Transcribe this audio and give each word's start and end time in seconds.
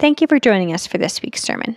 Thank 0.00 0.22
you 0.22 0.26
for 0.26 0.40
joining 0.40 0.72
us 0.72 0.86
for 0.86 0.96
this 0.96 1.20
week's 1.20 1.42
sermon. 1.42 1.76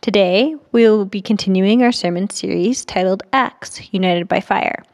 Today, 0.00 0.54
we 0.70 0.88
will 0.88 1.04
be 1.04 1.20
continuing 1.20 1.82
our 1.82 1.90
sermon 1.90 2.30
series 2.30 2.84
titled 2.84 3.24
Acts 3.32 3.92
United 3.92 4.28
by 4.28 4.40
Fire, 4.40 4.84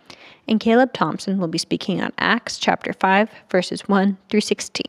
and 0.49 0.59
Caleb 0.59 0.95
Thompson 0.95 1.37
will 1.37 1.49
be 1.49 1.59
speaking 1.59 2.01
on 2.01 2.11
Acts 2.17 2.57
chapter 2.57 2.95
5, 2.95 3.29
verses 3.51 3.83
1 3.83 4.17
through 4.31 4.41
16. 4.41 4.83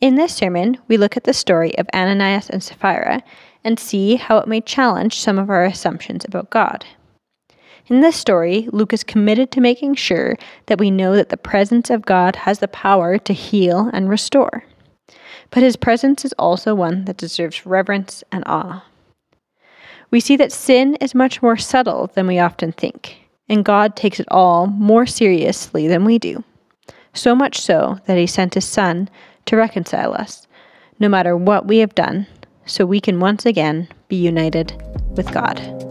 In 0.00 0.14
this 0.14 0.34
sermon, 0.34 0.78
we 0.88 0.96
look 0.96 1.14
at 1.18 1.24
the 1.24 1.34
story 1.34 1.76
of 1.76 1.86
Ananias 1.92 2.48
and 2.48 2.62
Sapphira 2.62 3.22
and 3.62 3.78
see 3.78 4.16
how 4.16 4.38
it 4.38 4.48
may 4.48 4.62
challenge 4.62 5.20
some 5.20 5.38
of 5.38 5.50
our 5.50 5.66
assumptions 5.66 6.24
about 6.24 6.48
God. 6.48 6.86
In 7.88 8.00
this 8.00 8.16
story, 8.16 8.66
Luke 8.72 8.94
is 8.94 9.04
committed 9.04 9.50
to 9.50 9.60
making 9.60 9.96
sure 9.96 10.38
that 10.68 10.78
we 10.78 10.90
know 10.90 11.16
that 11.16 11.28
the 11.28 11.36
presence 11.36 11.90
of 11.90 12.06
God 12.06 12.34
has 12.34 12.60
the 12.60 12.68
power 12.68 13.18
to 13.18 13.34
heal 13.34 13.90
and 13.92 14.08
restore. 14.08 14.64
But 15.50 15.62
his 15.62 15.76
presence 15.76 16.24
is 16.24 16.34
also 16.38 16.74
one 16.74 17.04
that 17.06 17.16
deserves 17.16 17.66
reverence 17.66 18.22
and 18.30 18.44
awe. 18.46 18.84
We 20.10 20.20
see 20.20 20.36
that 20.36 20.52
sin 20.52 20.96
is 20.96 21.14
much 21.14 21.42
more 21.42 21.56
subtle 21.56 22.10
than 22.14 22.26
we 22.26 22.38
often 22.38 22.72
think, 22.72 23.18
and 23.48 23.64
God 23.64 23.96
takes 23.96 24.20
it 24.20 24.28
all 24.30 24.66
more 24.66 25.06
seriously 25.06 25.86
than 25.86 26.04
we 26.04 26.18
do. 26.18 26.44
So 27.12 27.34
much 27.34 27.60
so 27.60 27.98
that 28.06 28.18
he 28.18 28.26
sent 28.26 28.54
his 28.54 28.64
Son 28.64 29.08
to 29.46 29.56
reconcile 29.56 30.14
us, 30.14 30.46
no 30.98 31.08
matter 31.08 31.36
what 31.36 31.66
we 31.66 31.78
have 31.78 31.94
done, 31.94 32.26
so 32.64 32.84
we 32.84 33.00
can 33.00 33.20
once 33.20 33.44
again 33.46 33.88
be 34.08 34.16
united 34.16 34.72
with 35.16 35.32
God. 35.32 35.87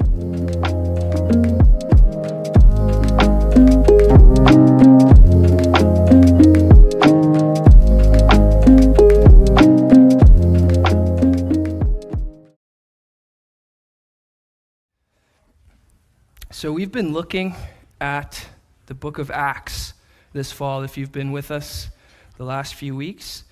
So, 16.59 16.71
we've 16.71 16.91
been 16.91 17.13
looking 17.13 17.53
at 18.01 18.47
the 18.87 18.95
book 18.95 19.19
of 19.19 19.29
Acts 19.29 19.93
this 20.33 20.51
fall, 20.51 20.81
if 20.81 20.97
you've 20.97 21.11
been 21.11 21.31
with 21.31 21.51
us 21.51 21.89
the 22.37 22.45
last 22.45 22.73
few 22.73 22.95
weeks. 22.95 23.43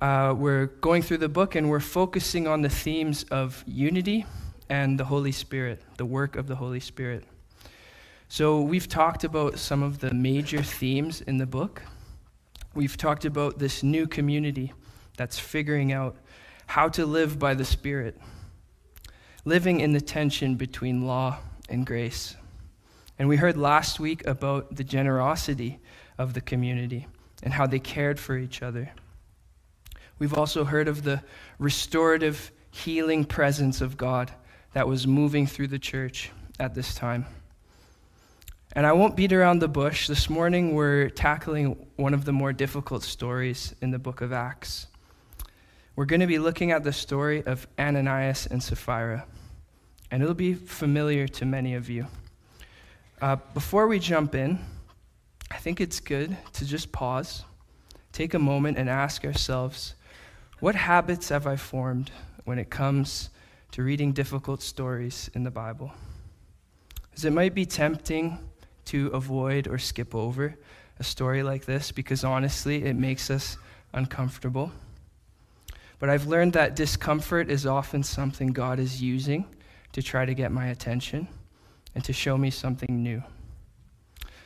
Uh, 0.00 0.34
we're 0.36 0.66
going 0.66 1.02
through 1.02 1.18
the 1.18 1.28
book 1.28 1.54
and 1.54 1.70
we're 1.70 1.78
focusing 1.78 2.48
on 2.48 2.62
the 2.62 2.68
themes 2.68 3.22
of 3.30 3.62
unity 3.64 4.26
and 4.68 4.98
the 4.98 5.04
Holy 5.04 5.30
Spirit, 5.30 5.80
the 5.98 6.04
work 6.04 6.34
of 6.34 6.48
the 6.48 6.56
Holy 6.56 6.80
Spirit. 6.80 7.22
So, 8.28 8.60
we've 8.60 8.88
talked 8.88 9.22
about 9.22 9.60
some 9.60 9.84
of 9.84 10.00
the 10.00 10.12
major 10.12 10.60
themes 10.60 11.20
in 11.20 11.38
the 11.38 11.46
book. 11.46 11.82
We've 12.74 12.96
talked 12.96 13.24
about 13.24 13.60
this 13.60 13.84
new 13.84 14.08
community 14.08 14.72
that's 15.16 15.38
figuring 15.38 15.92
out 15.92 16.16
how 16.66 16.88
to 16.88 17.06
live 17.06 17.38
by 17.38 17.54
the 17.54 17.64
Spirit, 17.64 18.20
living 19.44 19.78
in 19.78 19.92
the 19.92 20.00
tension 20.00 20.56
between 20.56 21.06
law 21.06 21.38
and 21.68 21.86
grace. 21.86 22.34
And 23.18 23.28
we 23.28 23.36
heard 23.36 23.56
last 23.56 23.98
week 23.98 24.26
about 24.26 24.76
the 24.76 24.84
generosity 24.84 25.80
of 26.18 26.34
the 26.34 26.40
community 26.40 27.06
and 27.42 27.52
how 27.52 27.66
they 27.66 27.80
cared 27.80 28.20
for 28.20 28.36
each 28.36 28.62
other. 28.62 28.90
We've 30.18 30.34
also 30.34 30.64
heard 30.64 30.88
of 30.88 31.02
the 31.02 31.22
restorative, 31.58 32.52
healing 32.70 33.24
presence 33.24 33.80
of 33.80 33.96
God 33.96 34.30
that 34.72 34.86
was 34.86 35.06
moving 35.06 35.46
through 35.46 35.68
the 35.68 35.78
church 35.78 36.30
at 36.60 36.74
this 36.74 36.94
time. 36.94 37.26
And 38.74 38.86
I 38.86 38.92
won't 38.92 39.16
beat 39.16 39.32
around 39.32 39.60
the 39.60 39.68
bush. 39.68 40.06
This 40.06 40.28
morning 40.28 40.74
we're 40.74 41.08
tackling 41.08 41.86
one 41.96 42.14
of 42.14 42.24
the 42.24 42.32
more 42.32 42.52
difficult 42.52 43.02
stories 43.02 43.74
in 43.80 43.90
the 43.90 43.98
book 43.98 44.20
of 44.20 44.32
Acts. 44.32 44.86
We're 45.96 46.04
going 46.04 46.20
to 46.20 46.26
be 46.26 46.38
looking 46.38 46.70
at 46.70 46.84
the 46.84 46.92
story 46.92 47.42
of 47.44 47.66
Ananias 47.78 48.46
and 48.46 48.62
Sapphira, 48.62 49.24
and 50.10 50.22
it'll 50.22 50.34
be 50.34 50.54
familiar 50.54 51.26
to 51.26 51.44
many 51.44 51.74
of 51.74 51.90
you. 51.90 52.06
Uh, 53.20 53.34
before 53.52 53.88
we 53.88 53.98
jump 53.98 54.36
in, 54.36 54.60
I 55.50 55.56
think 55.56 55.80
it's 55.80 55.98
good 55.98 56.36
to 56.52 56.64
just 56.64 56.92
pause, 56.92 57.42
take 58.12 58.32
a 58.32 58.38
moment, 58.38 58.78
and 58.78 58.88
ask 58.88 59.24
ourselves 59.24 59.96
what 60.60 60.76
habits 60.76 61.30
have 61.30 61.44
I 61.44 61.56
formed 61.56 62.12
when 62.44 62.60
it 62.60 62.70
comes 62.70 63.30
to 63.72 63.82
reading 63.82 64.12
difficult 64.12 64.62
stories 64.62 65.30
in 65.34 65.42
the 65.42 65.50
Bible? 65.50 65.92
Because 67.10 67.24
it 67.24 67.32
might 67.32 67.54
be 67.54 67.66
tempting 67.66 68.38
to 68.84 69.08
avoid 69.08 69.66
or 69.66 69.78
skip 69.78 70.14
over 70.14 70.54
a 71.00 71.04
story 71.04 71.42
like 71.42 71.64
this 71.64 71.90
because 71.90 72.22
honestly, 72.22 72.84
it 72.84 72.94
makes 72.94 73.30
us 73.30 73.56
uncomfortable. 73.92 74.70
But 75.98 76.08
I've 76.08 76.28
learned 76.28 76.52
that 76.52 76.76
discomfort 76.76 77.50
is 77.50 77.66
often 77.66 78.04
something 78.04 78.52
God 78.52 78.78
is 78.78 79.02
using 79.02 79.44
to 79.90 80.02
try 80.02 80.24
to 80.24 80.34
get 80.34 80.52
my 80.52 80.68
attention 80.68 81.26
and 81.98 82.04
to 82.04 82.12
show 82.12 82.38
me 82.38 82.48
something 82.48 83.02
new. 83.02 83.20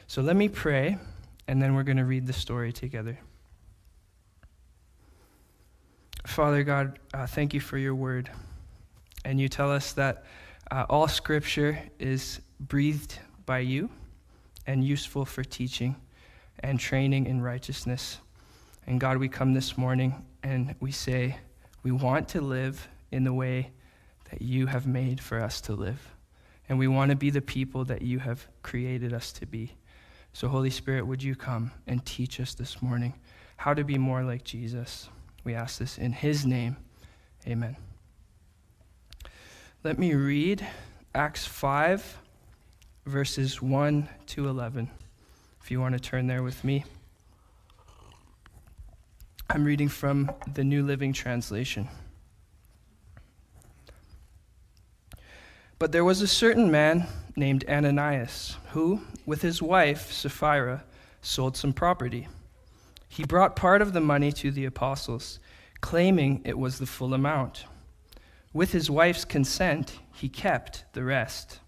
So 0.07 0.23
let 0.23 0.37
me 0.37 0.49
pray, 0.49 0.97
and 1.47 1.61
then 1.61 1.75
we're 1.75 1.83
going 1.83 1.99
to 1.99 2.07
read 2.07 2.27
the 2.27 2.33
story 2.33 2.73
together. 2.73 3.19
Father 6.27 6.63
God, 6.63 6.99
uh, 7.13 7.27
thank 7.27 7.53
you 7.53 7.61
for 7.61 7.77
your 7.77 7.95
word. 7.95 8.31
And 9.27 9.39
you 9.39 9.51
tell 9.51 9.71
us 9.71 9.93
that 9.93 10.25
uh, 10.71 10.87
all 10.89 11.07
scripture 11.09 11.79
is 11.99 12.41
breathed 12.59 13.19
by 13.45 13.59
you 13.59 13.91
and 14.67 14.83
useful 14.83 15.27
for 15.27 15.45
teaching 15.45 15.97
and 16.61 16.81
training 16.81 17.27
in 17.27 17.43
righteousness. 17.43 18.17
And 18.87 18.99
God, 18.99 19.19
we 19.19 19.29
come 19.29 19.53
this 19.53 19.77
morning 19.77 20.25
and 20.43 20.75
we 20.81 20.91
say, 20.91 21.37
we 21.83 21.93
want 21.93 22.29
to 22.29 22.41
live 22.41 22.89
in 23.11 23.25
the 23.25 23.35
way 23.35 23.73
that 24.31 24.41
you 24.41 24.69
have 24.69 24.87
made 24.87 25.21
for 25.21 25.39
us 25.39 25.61
to 25.61 25.75
live 25.75 26.13
and 26.73 26.79
we 26.79 26.89
want 26.89 27.11
to 27.11 27.17
be 27.17 27.29
the 27.29 27.43
people 27.43 27.85
that 27.85 28.01
you 28.01 28.19
have 28.19 28.49
created 28.63 29.13
us 29.13 29.31
to 29.31 29.45
be. 29.45 29.75
So, 30.33 30.49
Holy 30.49 30.71
Spirit, 30.71 31.07
would 31.07 31.23
you 31.23 31.37
come 31.37 31.71
and 31.87 32.03
teach 32.07 32.41
us 32.41 32.55
this 32.55 32.81
morning 32.81 33.13
how 33.59 33.75
to 33.75 33.85
be 33.85 33.99
more 33.99 34.23
like 34.23 34.43
Jesus? 34.43 35.11
We 35.45 35.53
ask 35.53 35.79
this 35.79 35.99
in 35.99 36.13
his 36.13 36.47
name. 36.47 36.79
Amen. 37.47 37.77
Let 39.85 39.99
me 39.99 40.15
read 40.15 40.67
Acts 41.15 41.45
5, 41.45 42.17
verses 43.05 43.61
1 43.61 44.09
to 44.29 44.49
11, 44.49 44.89
if 45.61 45.71
you 45.71 45.79
want 45.79 45.93
to 45.93 46.01
turn 46.01 46.27
there 46.27 46.43
with 46.43 46.65
me. 46.65 46.87
I'm 49.51 49.65
reading 49.65 49.91
from 49.91 50.31
the 50.55 50.65
New 50.65 50.83
Living 50.83 51.13
Translation. 51.13 51.91
But 55.83 55.91
there 55.91 56.05
was 56.05 56.23
a 56.23 56.29
certain 56.29 56.71
man 56.71 57.09
named 57.35 57.65
Ananias 57.69 58.57
who, 58.71 59.03
with 59.27 59.43
his 59.43 59.61
wife 59.61 60.13
Sapphira, 60.13 60.85
sold 61.23 61.57
some 61.57 61.73
property. 61.73 62.29
He 63.09 63.25
brought 63.25 63.57
part 63.57 63.83
of 63.83 63.93
the 63.93 64.01
money 64.01 64.31
to 64.31 64.53
the 64.53 64.65
apostles, 64.65 65.41
claiming 65.81 66.41
it 66.45 66.57
was 66.57 66.79
the 66.79 66.87
full 66.87 67.13
amount. 67.13 67.65
With 68.53 68.71
his 68.71 68.91
wife's 68.91 69.25
consent, 69.25 69.99
he 70.15 70.29
kept 70.29 70.85
the 70.93 71.03
rest. 71.03 71.59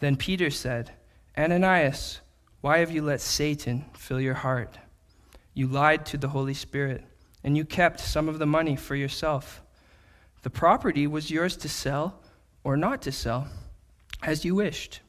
Then 0.00 0.16
Peter 0.16 0.50
said, 0.50 0.90
Ananias, 1.38 2.20
why 2.62 2.78
have 2.78 2.90
you 2.90 3.02
let 3.02 3.20
Satan 3.20 3.84
fill 3.94 4.20
your 4.20 4.34
heart? 4.34 4.76
You 5.54 5.68
lied 5.68 6.04
to 6.06 6.16
the 6.18 6.30
Holy 6.30 6.54
Spirit, 6.54 7.04
and 7.44 7.56
you 7.56 7.64
kept 7.64 8.00
some 8.00 8.28
of 8.28 8.40
the 8.40 8.46
money 8.46 8.74
for 8.74 8.96
yourself. 8.96 9.62
The 10.42 10.50
property 10.50 11.06
was 11.06 11.30
yours 11.30 11.56
to 11.58 11.68
sell 11.68 12.24
or 12.68 12.76
not 12.76 13.00
to 13.00 13.10
sell, 13.10 13.48
as 14.22 14.44
you 14.44 14.54
wished. 14.54 15.00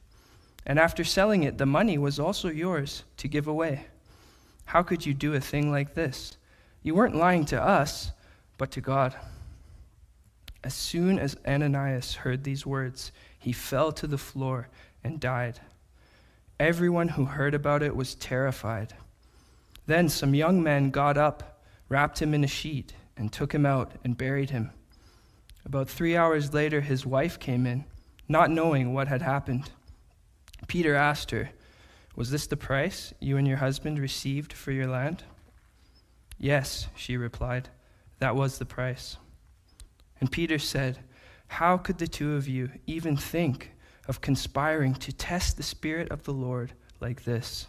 And 0.64 0.78
after 0.78 1.04
selling 1.04 1.42
it, 1.42 1.58
the 1.58 1.66
money 1.66 1.98
was 1.98 2.18
also 2.18 2.48
yours 2.48 3.04
to 3.18 3.28
give 3.28 3.46
away. 3.46 3.84
How 4.64 4.82
could 4.82 5.04
you 5.04 5.12
do 5.12 5.34
a 5.34 5.40
thing 5.40 5.70
like 5.70 5.92
this? 5.92 6.38
You 6.82 6.94
weren't 6.94 7.14
lying 7.14 7.44
to 7.46 7.62
us, 7.62 8.12
but 8.56 8.70
to 8.70 8.80
God. 8.80 9.14
As 10.64 10.72
soon 10.72 11.18
as 11.18 11.36
Ananias 11.46 12.14
heard 12.14 12.44
these 12.44 12.64
words, 12.64 13.12
he 13.38 13.52
fell 13.52 13.92
to 13.92 14.06
the 14.06 14.16
floor 14.16 14.68
and 15.04 15.20
died. 15.20 15.60
Everyone 16.58 17.08
who 17.08 17.26
heard 17.26 17.52
about 17.52 17.82
it 17.82 17.94
was 17.94 18.14
terrified. 18.14 18.94
Then 19.84 20.08
some 20.08 20.34
young 20.34 20.62
men 20.62 20.88
got 20.88 21.18
up, 21.18 21.62
wrapped 21.90 22.22
him 22.22 22.32
in 22.32 22.42
a 22.42 22.46
sheet, 22.46 22.94
and 23.18 23.30
took 23.30 23.52
him 23.52 23.66
out 23.66 23.92
and 24.02 24.16
buried 24.16 24.48
him. 24.48 24.70
About 25.64 25.88
three 25.88 26.16
hours 26.16 26.54
later, 26.54 26.80
his 26.80 27.04
wife 27.06 27.38
came 27.38 27.66
in, 27.66 27.84
not 28.28 28.50
knowing 28.50 28.94
what 28.94 29.08
had 29.08 29.22
happened. 29.22 29.70
Peter 30.66 30.94
asked 30.94 31.30
her, 31.30 31.50
Was 32.16 32.30
this 32.30 32.46
the 32.46 32.56
price 32.56 33.12
you 33.20 33.36
and 33.36 33.46
your 33.46 33.58
husband 33.58 33.98
received 33.98 34.52
for 34.52 34.72
your 34.72 34.86
land? 34.86 35.24
Yes, 36.38 36.88
she 36.96 37.16
replied, 37.16 37.68
that 38.20 38.36
was 38.36 38.58
the 38.58 38.66
price. 38.66 39.16
And 40.20 40.30
Peter 40.30 40.58
said, 40.58 40.98
How 41.48 41.76
could 41.76 41.98
the 41.98 42.06
two 42.06 42.34
of 42.36 42.46
you 42.46 42.70
even 42.86 43.16
think 43.16 43.72
of 44.06 44.20
conspiring 44.20 44.94
to 44.94 45.12
test 45.12 45.56
the 45.56 45.62
Spirit 45.62 46.10
of 46.10 46.24
the 46.24 46.32
Lord 46.32 46.72
like 47.00 47.24
this? 47.24 47.66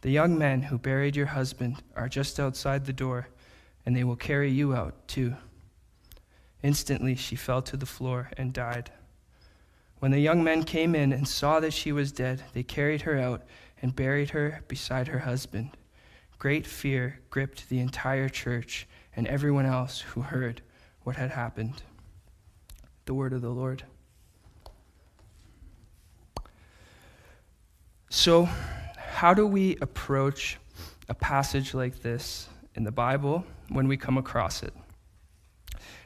The 0.00 0.10
young 0.10 0.38
men 0.38 0.62
who 0.62 0.78
buried 0.78 1.16
your 1.16 1.26
husband 1.26 1.82
are 1.96 2.08
just 2.08 2.38
outside 2.38 2.86
the 2.86 2.92
door, 2.92 3.28
and 3.84 3.96
they 3.96 4.04
will 4.04 4.16
carry 4.16 4.50
you 4.50 4.74
out 4.74 5.08
too. 5.08 5.34
Instantly 6.62 7.14
she 7.14 7.36
fell 7.36 7.62
to 7.62 7.76
the 7.76 7.86
floor 7.86 8.30
and 8.36 8.52
died. 8.52 8.90
When 10.00 10.10
the 10.12 10.20
young 10.20 10.44
men 10.44 10.62
came 10.64 10.94
in 10.94 11.12
and 11.12 11.26
saw 11.26 11.60
that 11.60 11.72
she 11.72 11.92
was 11.92 12.12
dead, 12.12 12.44
they 12.52 12.62
carried 12.62 13.02
her 13.02 13.18
out 13.18 13.42
and 13.82 13.94
buried 13.94 14.30
her 14.30 14.62
beside 14.68 15.08
her 15.08 15.20
husband. 15.20 15.76
Great 16.38 16.66
fear 16.66 17.18
gripped 17.30 17.68
the 17.68 17.80
entire 17.80 18.28
church 18.28 18.86
and 19.16 19.26
everyone 19.26 19.66
else 19.66 20.00
who 20.00 20.20
heard 20.20 20.62
what 21.02 21.16
had 21.16 21.30
happened. 21.30 21.82
The 23.06 23.14
word 23.14 23.32
of 23.32 23.42
the 23.42 23.50
Lord. 23.50 23.82
So, 28.10 28.48
how 28.96 29.34
do 29.34 29.46
we 29.46 29.76
approach 29.80 30.58
a 31.08 31.14
passage 31.14 31.74
like 31.74 32.02
this 32.02 32.48
in 32.74 32.84
the 32.84 32.92
Bible 32.92 33.44
when 33.68 33.88
we 33.88 33.96
come 33.96 34.16
across 34.16 34.62
it? 34.62 34.72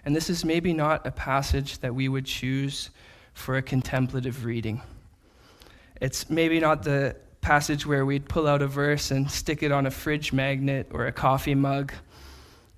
And 0.04 0.16
this 0.16 0.28
is 0.28 0.44
maybe 0.44 0.72
not 0.72 1.06
a 1.06 1.10
passage 1.10 1.78
that 1.78 1.94
we 1.94 2.08
would 2.08 2.26
choose 2.26 2.90
for 3.34 3.56
a 3.56 3.62
contemplative 3.62 4.44
reading. 4.44 4.82
It's 6.00 6.28
maybe 6.28 6.58
not 6.58 6.82
the 6.82 7.16
passage 7.40 7.86
where 7.86 8.04
we'd 8.04 8.28
pull 8.28 8.46
out 8.46 8.62
a 8.62 8.66
verse 8.66 9.10
and 9.10 9.30
stick 9.30 9.62
it 9.62 9.72
on 9.72 9.86
a 9.86 9.90
fridge 9.90 10.32
magnet 10.32 10.88
or 10.92 11.06
a 11.06 11.12
coffee 11.12 11.54
mug. 11.54 11.92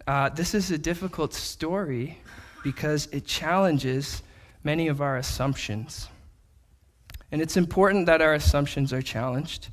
Uh, 0.07 0.29
this 0.29 0.55
is 0.55 0.71
a 0.71 0.79
difficult 0.79 1.33
story 1.33 2.19
because 2.63 3.07
it 3.13 3.27
challenges 3.27 4.23
many 4.63 4.89
of 4.89 5.01
our 5.01 5.17
assumptions. 5.17 6.09
And 7.33 7.41
it's 7.41 7.57
important 7.57 8.07
that 8.07 8.23
our 8.23 8.35
assumptions 8.35 8.93
are 8.93 9.03
challenged 9.03 9.69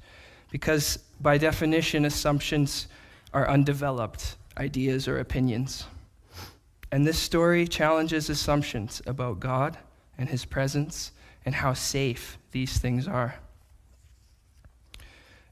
because, 0.49 0.97
by 1.19 1.37
definition, 1.37 2.05
assumptions 2.05 2.87
are 3.33 3.47
undeveloped 3.49 4.35
ideas 4.57 5.07
or 5.07 5.19
opinions. 5.19 5.85
And 6.91 7.07
this 7.07 7.17
story 7.17 7.67
challenges 7.67 8.29
assumptions 8.29 9.01
about 9.05 9.39
God 9.39 9.77
and 10.17 10.29
His 10.29 10.45
presence 10.45 11.11
and 11.45 11.55
how 11.55 11.73
safe 11.73 12.37
these 12.51 12.77
things 12.77 13.07
are. 13.07 13.35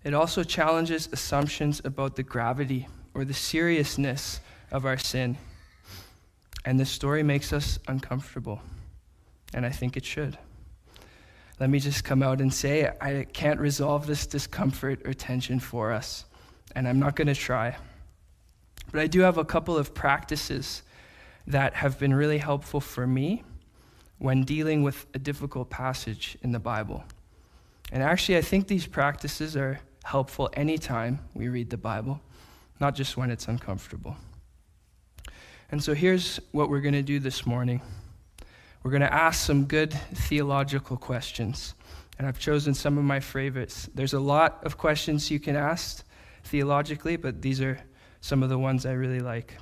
It 0.04 0.14
also 0.14 0.44
challenges 0.44 1.10
assumptions 1.12 1.82
about 1.84 2.16
the 2.16 2.24
gravity 2.24 2.88
or 3.14 3.26
the 3.26 3.34
seriousness 3.34 4.40
of 4.72 4.86
our 4.86 4.98
sin. 4.98 5.38
And 6.66 6.80
this 6.80 6.90
story 6.90 7.24
makes 7.24 7.54
us 7.54 7.80
uncomfortable. 7.88 8.62
And 9.54 9.66
I 9.66 9.70
think 9.70 9.98
it 9.98 10.06
should. 10.06 10.38
Let 11.60 11.70
me 11.70 11.80
just 11.80 12.04
come 12.04 12.24
out 12.24 12.40
and 12.40 12.54
say 12.54 12.92
I 13.02 13.26
can't 13.34 13.60
resolve 13.60 14.08
this 14.08 14.26
discomfort 14.26 15.02
or 15.06 15.14
tension 15.14 15.60
for 15.60 15.92
us. 15.92 16.26
And 16.76 16.88
I'm 16.88 17.00
not 17.00 17.16
going 17.16 17.28
to 17.28 17.36
try. 17.36 17.76
But 18.92 19.02
I 19.02 19.08
do 19.08 19.22
have 19.22 19.38
a 19.38 19.46
couple 19.46 19.78
of 19.78 19.94
practices 19.94 20.84
that 21.48 21.76
have 21.76 22.00
been 22.00 22.14
really 22.14 22.38
helpful 22.38 22.80
for 22.80 23.08
me 23.08 23.44
when 24.18 24.44
dealing 24.44 24.84
with 24.84 25.06
a 25.14 25.20
difficult 25.20 25.70
passage 25.70 26.38
in 26.42 26.52
the 26.52 26.60
Bible. 26.60 27.04
And 27.92 28.04
actually, 28.04 28.38
I 28.38 28.42
think 28.42 28.68
these 28.68 28.86
practices 28.86 29.56
are 29.56 29.80
helpful 30.04 30.50
anytime 30.54 31.20
we 31.34 31.48
read 31.48 31.70
the 31.70 31.78
Bible, 31.78 32.22
not 32.80 32.96
just 32.96 33.18
when 33.18 33.32
it's 33.32 33.48
uncomfortable. 33.48 34.16
And 35.72 35.84
so 35.84 35.94
here's 35.94 36.40
what 36.52 36.70
we're 36.70 36.82
going 36.82 36.94
to 36.94 37.04
do 37.04 37.20
this 37.20 37.46
morning 37.46 37.82
we're 38.82 38.92
going 38.92 39.02
to 39.02 39.14
ask 39.14 39.46
some 39.46 39.66
good 39.66 39.94
theological 40.14 40.96
questions. 40.96 41.74
And 42.18 42.26
I've 42.26 42.40
chosen 42.40 42.74
some 42.74 42.98
of 42.98 43.04
my 43.04 43.20
favorites. 43.20 43.90
There's 43.94 44.14
a 44.14 44.20
lot 44.20 44.64
of 44.64 44.78
questions 44.78 45.30
you 45.30 45.40
can 45.40 45.58
ask 45.58 46.04
theologically, 46.46 47.18
but 47.18 47.42
these 47.42 47.60
are 47.60 47.80
some 48.22 48.42
of 48.42 48.48
the 48.48 48.58
ones 48.58 48.86
I 48.86 48.94
really 48.94 49.20
like. 49.20 49.58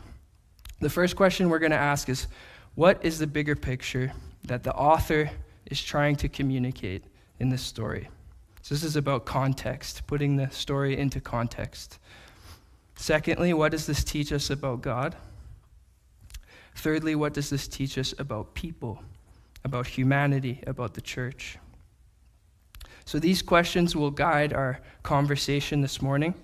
The 0.80 0.90
first 0.90 1.16
question 1.16 1.50
we're 1.50 1.60
going 1.60 1.72
to 1.72 1.78
ask 1.78 2.08
is 2.10 2.28
What 2.76 3.04
is 3.04 3.20
the 3.20 3.28
bigger 3.28 3.56
picture 3.56 4.12
that 4.44 4.64
the 4.64 4.74
author 4.74 5.30
is 5.66 5.82
trying 5.82 6.16
to 6.18 6.30
communicate 6.30 7.04
in 7.40 7.50
this 7.50 7.64
story? 7.64 8.10
So, 8.62 8.76
this 8.76 8.84
is 8.84 8.96
about 8.96 9.26
context, 9.26 10.06
putting 10.08 10.36
the 10.36 10.50
story 10.52 10.98
into 10.98 11.20
context. 11.20 12.00
Secondly, 12.96 13.54
what 13.54 13.72
does 13.72 13.86
this 13.86 14.04
teach 14.04 14.32
us 14.32 14.50
about 14.50 14.82
God? 14.82 15.16
Thirdly, 16.76 17.16
what 17.16 17.34
does 17.34 17.50
this 17.50 17.68
teach 17.68 17.98
us 17.98 18.14
about 18.20 18.54
people, 18.54 19.02
about 19.64 19.88
humanity, 19.88 20.64
about 20.68 20.94
the 20.94 21.02
church? 21.02 21.58
So, 23.06 23.20
these 23.20 23.42
questions 23.42 23.96
will 23.96 24.12
guide 24.12 24.54
our 24.54 24.80
conversation 25.02 25.82
this 25.82 26.02
morning. 26.02 26.36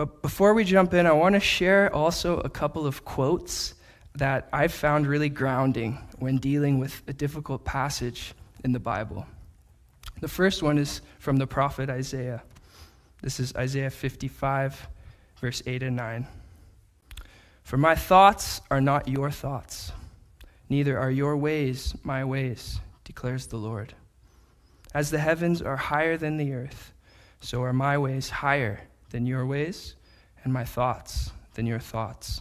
But 0.00 0.22
before 0.22 0.54
we 0.54 0.64
jump 0.64 0.94
in, 0.94 1.04
I 1.04 1.12
want 1.12 1.34
to 1.34 1.40
share 1.40 1.94
also 1.94 2.38
a 2.38 2.48
couple 2.48 2.86
of 2.86 3.04
quotes 3.04 3.74
that 4.14 4.48
I've 4.50 4.72
found 4.72 5.06
really 5.06 5.28
grounding 5.28 5.98
when 6.18 6.38
dealing 6.38 6.78
with 6.78 7.02
a 7.06 7.12
difficult 7.12 7.66
passage 7.66 8.32
in 8.64 8.72
the 8.72 8.78
Bible. 8.78 9.26
The 10.22 10.28
first 10.28 10.62
one 10.62 10.78
is 10.78 11.02
from 11.18 11.36
the 11.36 11.46
prophet 11.46 11.90
Isaiah. 11.90 12.42
This 13.20 13.40
is 13.40 13.54
Isaiah 13.54 13.90
55, 13.90 14.88
verse 15.38 15.62
8 15.66 15.82
and 15.82 15.96
9. 15.96 16.26
For 17.64 17.76
my 17.76 17.94
thoughts 17.94 18.62
are 18.70 18.80
not 18.80 19.06
your 19.06 19.30
thoughts, 19.30 19.92
neither 20.70 20.98
are 20.98 21.10
your 21.10 21.36
ways 21.36 21.94
my 22.04 22.24
ways, 22.24 22.80
declares 23.04 23.48
the 23.48 23.58
Lord. 23.58 23.92
As 24.94 25.10
the 25.10 25.18
heavens 25.18 25.60
are 25.60 25.76
higher 25.76 26.16
than 26.16 26.38
the 26.38 26.54
earth, 26.54 26.94
so 27.40 27.62
are 27.62 27.74
my 27.74 27.98
ways 27.98 28.30
higher 28.30 28.80
than 29.10 29.26
your 29.26 29.46
ways, 29.46 29.94
and 30.44 30.52
my 30.52 30.64
thoughts 30.64 31.30
than 31.54 31.66
your 31.66 31.78
thoughts. 31.78 32.40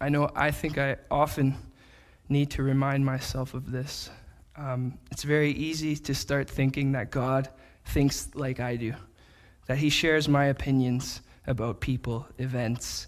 I 0.00 0.08
know 0.08 0.30
I 0.34 0.50
think 0.50 0.78
I 0.78 0.96
often 1.10 1.56
need 2.28 2.50
to 2.52 2.62
remind 2.62 3.04
myself 3.04 3.54
of 3.54 3.70
this. 3.70 4.10
Um, 4.56 4.98
it's 5.10 5.22
very 5.22 5.50
easy 5.52 5.96
to 5.96 6.14
start 6.14 6.48
thinking 6.48 6.92
that 6.92 7.10
God 7.10 7.48
thinks 7.86 8.28
like 8.34 8.60
I 8.60 8.76
do, 8.76 8.94
that 9.66 9.78
He 9.78 9.90
shares 9.90 10.28
my 10.28 10.46
opinions 10.46 11.20
about 11.46 11.80
people, 11.80 12.26
events, 12.38 13.06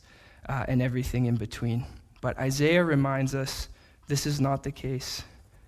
uh, 0.48 0.64
and 0.66 0.80
everything 0.80 1.26
in 1.26 1.36
between. 1.36 1.84
But 2.20 2.38
Isaiah 2.38 2.84
reminds 2.84 3.34
us 3.34 3.68
this 4.08 4.26
is 4.26 4.40
not 4.40 4.62
the 4.62 4.72
case. 4.72 5.22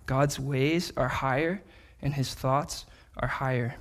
God's 0.05 0.39
ways 0.39 0.91
are 0.97 1.07
higher, 1.07 1.61
and 2.01 2.13
His 2.13 2.33
thoughts 2.33 2.85
are 3.17 3.27
higher. 3.27 3.75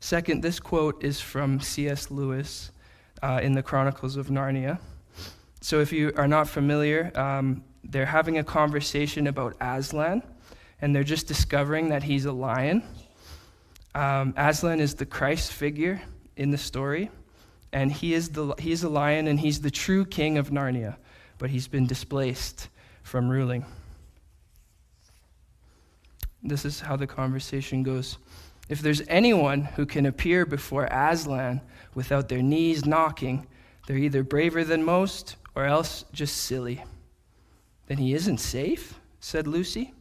Second, 0.00 0.42
this 0.42 0.58
quote 0.58 1.04
is 1.04 1.20
from 1.20 1.60
C.S. 1.60 2.10
Lewis 2.10 2.72
uh, 3.22 3.40
in 3.42 3.52
the 3.52 3.62
Chronicles 3.62 4.16
of 4.16 4.28
Narnia. 4.28 4.78
So, 5.60 5.80
if 5.80 5.92
you 5.92 6.10
are 6.16 6.26
not 6.26 6.48
familiar, 6.48 7.12
um, 7.14 7.62
they're 7.84 8.06
having 8.06 8.38
a 8.38 8.44
conversation 8.44 9.26
about 9.26 9.56
Aslan, 9.60 10.22
and 10.80 10.96
they're 10.96 11.04
just 11.04 11.28
discovering 11.28 11.90
that 11.90 12.02
he's 12.02 12.24
a 12.24 12.32
lion. 12.32 12.82
Um, 13.94 14.32
Aslan 14.38 14.80
is 14.80 14.94
the 14.94 15.04
Christ 15.04 15.52
figure 15.52 16.00
in 16.34 16.50
the 16.50 16.58
story, 16.58 17.10
and 17.74 17.92
he 17.92 18.14
is 18.14 18.30
the 18.30 18.54
he's 18.58 18.82
a 18.82 18.88
lion, 18.88 19.28
and 19.28 19.38
he's 19.38 19.60
the 19.60 19.70
true 19.70 20.06
king 20.06 20.38
of 20.38 20.48
Narnia, 20.48 20.96
but 21.36 21.50
he's 21.50 21.68
been 21.68 21.86
displaced 21.86 22.68
from 23.02 23.28
ruling. 23.28 23.66
This 26.42 26.64
is 26.64 26.80
how 26.80 26.96
the 26.96 27.06
conversation 27.06 27.82
goes. 27.82 28.16
If 28.70 28.82
there's 28.82 29.02
anyone 29.08 29.62
who 29.62 29.84
can 29.84 30.06
appear 30.06 30.46
before 30.46 30.84
Aslan 30.84 31.60
without 31.92 32.28
their 32.28 32.40
knees 32.40 32.86
knocking, 32.86 33.48
they're 33.86 33.96
either 33.96 34.22
braver 34.22 34.62
than 34.62 34.84
most 34.84 35.34
or 35.56 35.64
else 35.64 36.04
just 36.12 36.36
silly. 36.36 36.84
Then 37.88 37.98
he 37.98 38.14
isn't 38.14 38.38
safe, 38.38 39.00
said 39.18 39.48
Lucy. 39.48 39.92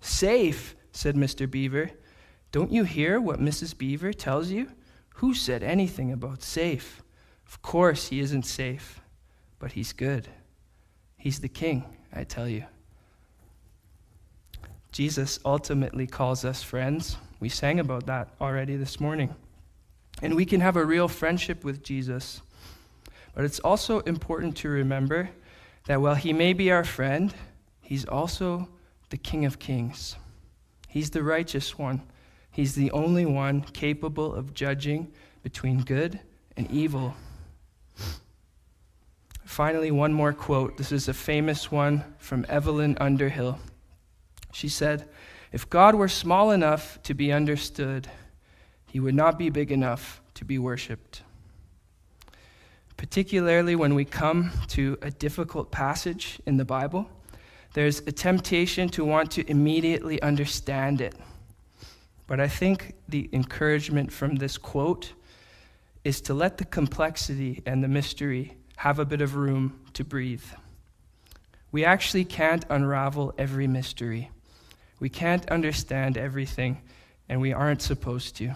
Safe, 0.00 0.74
said 0.92 1.14
Mr. 1.14 1.48
Beaver. 1.48 1.90
Don't 2.52 2.72
you 2.72 2.84
hear 2.84 3.20
what 3.20 3.38
Mrs. 3.38 3.76
Beaver 3.76 4.14
tells 4.14 4.48
you? 4.48 4.70
Who 5.16 5.34
said 5.34 5.62
anything 5.62 6.10
about 6.10 6.42
safe? 6.42 7.02
Of 7.46 7.60
course 7.60 8.08
he 8.08 8.20
isn't 8.20 8.46
safe, 8.46 8.98
but 9.58 9.72
he's 9.72 9.92
good. 9.92 10.26
He's 11.18 11.40
the 11.40 11.50
king, 11.50 11.84
I 12.14 12.24
tell 12.24 12.48
you. 12.48 12.64
Jesus 14.90 15.38
ultimately 15.44 16.06
calls 16.06 16.46
us 16.46 16.62
friends. 16.62 17.18
We 17.38 17.48
sang 17.48 17.80
about 17.80 18.06
that 18.06 18.28
already 18.40 18.76
this 18.76 18.98
morning. 18.98 19.34
And 20.22 20.34
we 20.34 20.46
can 20.46 20.60
have 20.60 20.76
a 20.76 20.84
real 20.84 21.08
friendship 21.08 21.64
with 21.64 21.82
Jesus. 21.82 22.40
But 23.34 23.44
it's 23.44 23.58
also 23.60 24.00
important 24.00 24.56
to 24.58 24.68
remember 24.68 25.28
that 25.86 26.00
while 26.00 26.14
he 26.14 26.32
may 26.32 26.52
be 26.54 26.70
our 26.70 26.84
friend, 26.84 27.34
he's 27.82 28.06
also 28.06 28.68
the 29.10 29.18
King 29.18 29.44
of 29.44 29.58
Kings. 29.58 30.16
He's 30.88 31.10
the 31.10 31.22
righteous 31.22 31.78
one. 31.78 32.02
He's 32.50 32.74
the 32.74 32.90
only 32.92 33.26
one 33.26 33.60
capable 33.60 34.34
of 34.34 34.54
judging 34.54 35.12
between 35.42 35.82
good 35.82 36.18
and 36.56 36.70
evil. 36.70 37.14
Finally, 39.44 39.90
one 39.90 40.12
more 40.12 40.32
quote. 40.32 40.78
This 40.78 40.90
is 40.90 41.08
a 41.08 41.14
famous 41.14 41.70
one 41.70 42.02
from 42.18 42.46
Evelyn 42.48 42.96
Underhill. 42.98 43.58
She 44.52 44.68
said, 44.70 45.08
if 45.56 45.70
God 45.70 45.94
were 45.94 46.06
small 46.06 46.50
enough 46.50 47.02
to 47.04 47.14
be 47.14 47.32
understood, 47.32 48.06
he 48.88 49.00
would 49.00 49.14
not 49.14 49.38
be 49.38 49.48
big 49.48 49.72
enough 49.72 50.20
to 50.34 50.44
be 50.44 50.58
worshiped. 50.58 51.22
particularly 52.96 53.74
when 53.74 53.94
we 53.94 54.04
come 54.04 54.50
to 54.68 54.98
a 55.02 55.10
difficult 55.10 55.70
passage 55.70 56.40
in 56.46 56.56
the 56.56 56.64
Bible, 56.64 57.08
there's 57.74 58.00
a 58.00 58.12
temptation 58.12 58.88
to 58.90 59.04
want 59.04 59.30
to 59.32 59.50
immediately 59.50 60.20
understand 60.22 61.00
it. 61.00 61.14
But 62.26 62.40
I 62.40 62.48
think 62.48 62.94
the 63.08 63.28
encouragement 63.32 64.12
from 64.12 64.36
this 64.36 64.58
quote 64.58 65.12
is 66.04 66.20
to 66.22 66.34
let 66.34 66.58
the 66.58 66.64
complexity 66.64 67.62
and 67.66 67.82
the 67.82 67.88
mystery 67.88 68.56
have 68.76 68.98
a 68.98 69.04
bit 69.04 69.20
of 69.20 69.36
room 69.36 69.80
to 69.94 70.04
breathe. 70.04 70.44
We 71.72 71.84
actually 71.84 72.24
can't 72.24 72.64
unravel 72.70 73.34
every 73.38 73.66
mystery. 73.66 74.30
We 74.98 75.08
can't 75.08 75.48
understand 75.50 76.16
everything, 76.16 76.80
and 77.28 77.40
we 77.40 77.52
aren't 77.52 77.82
supposed 77.82 78.36
to. 78.36 78.48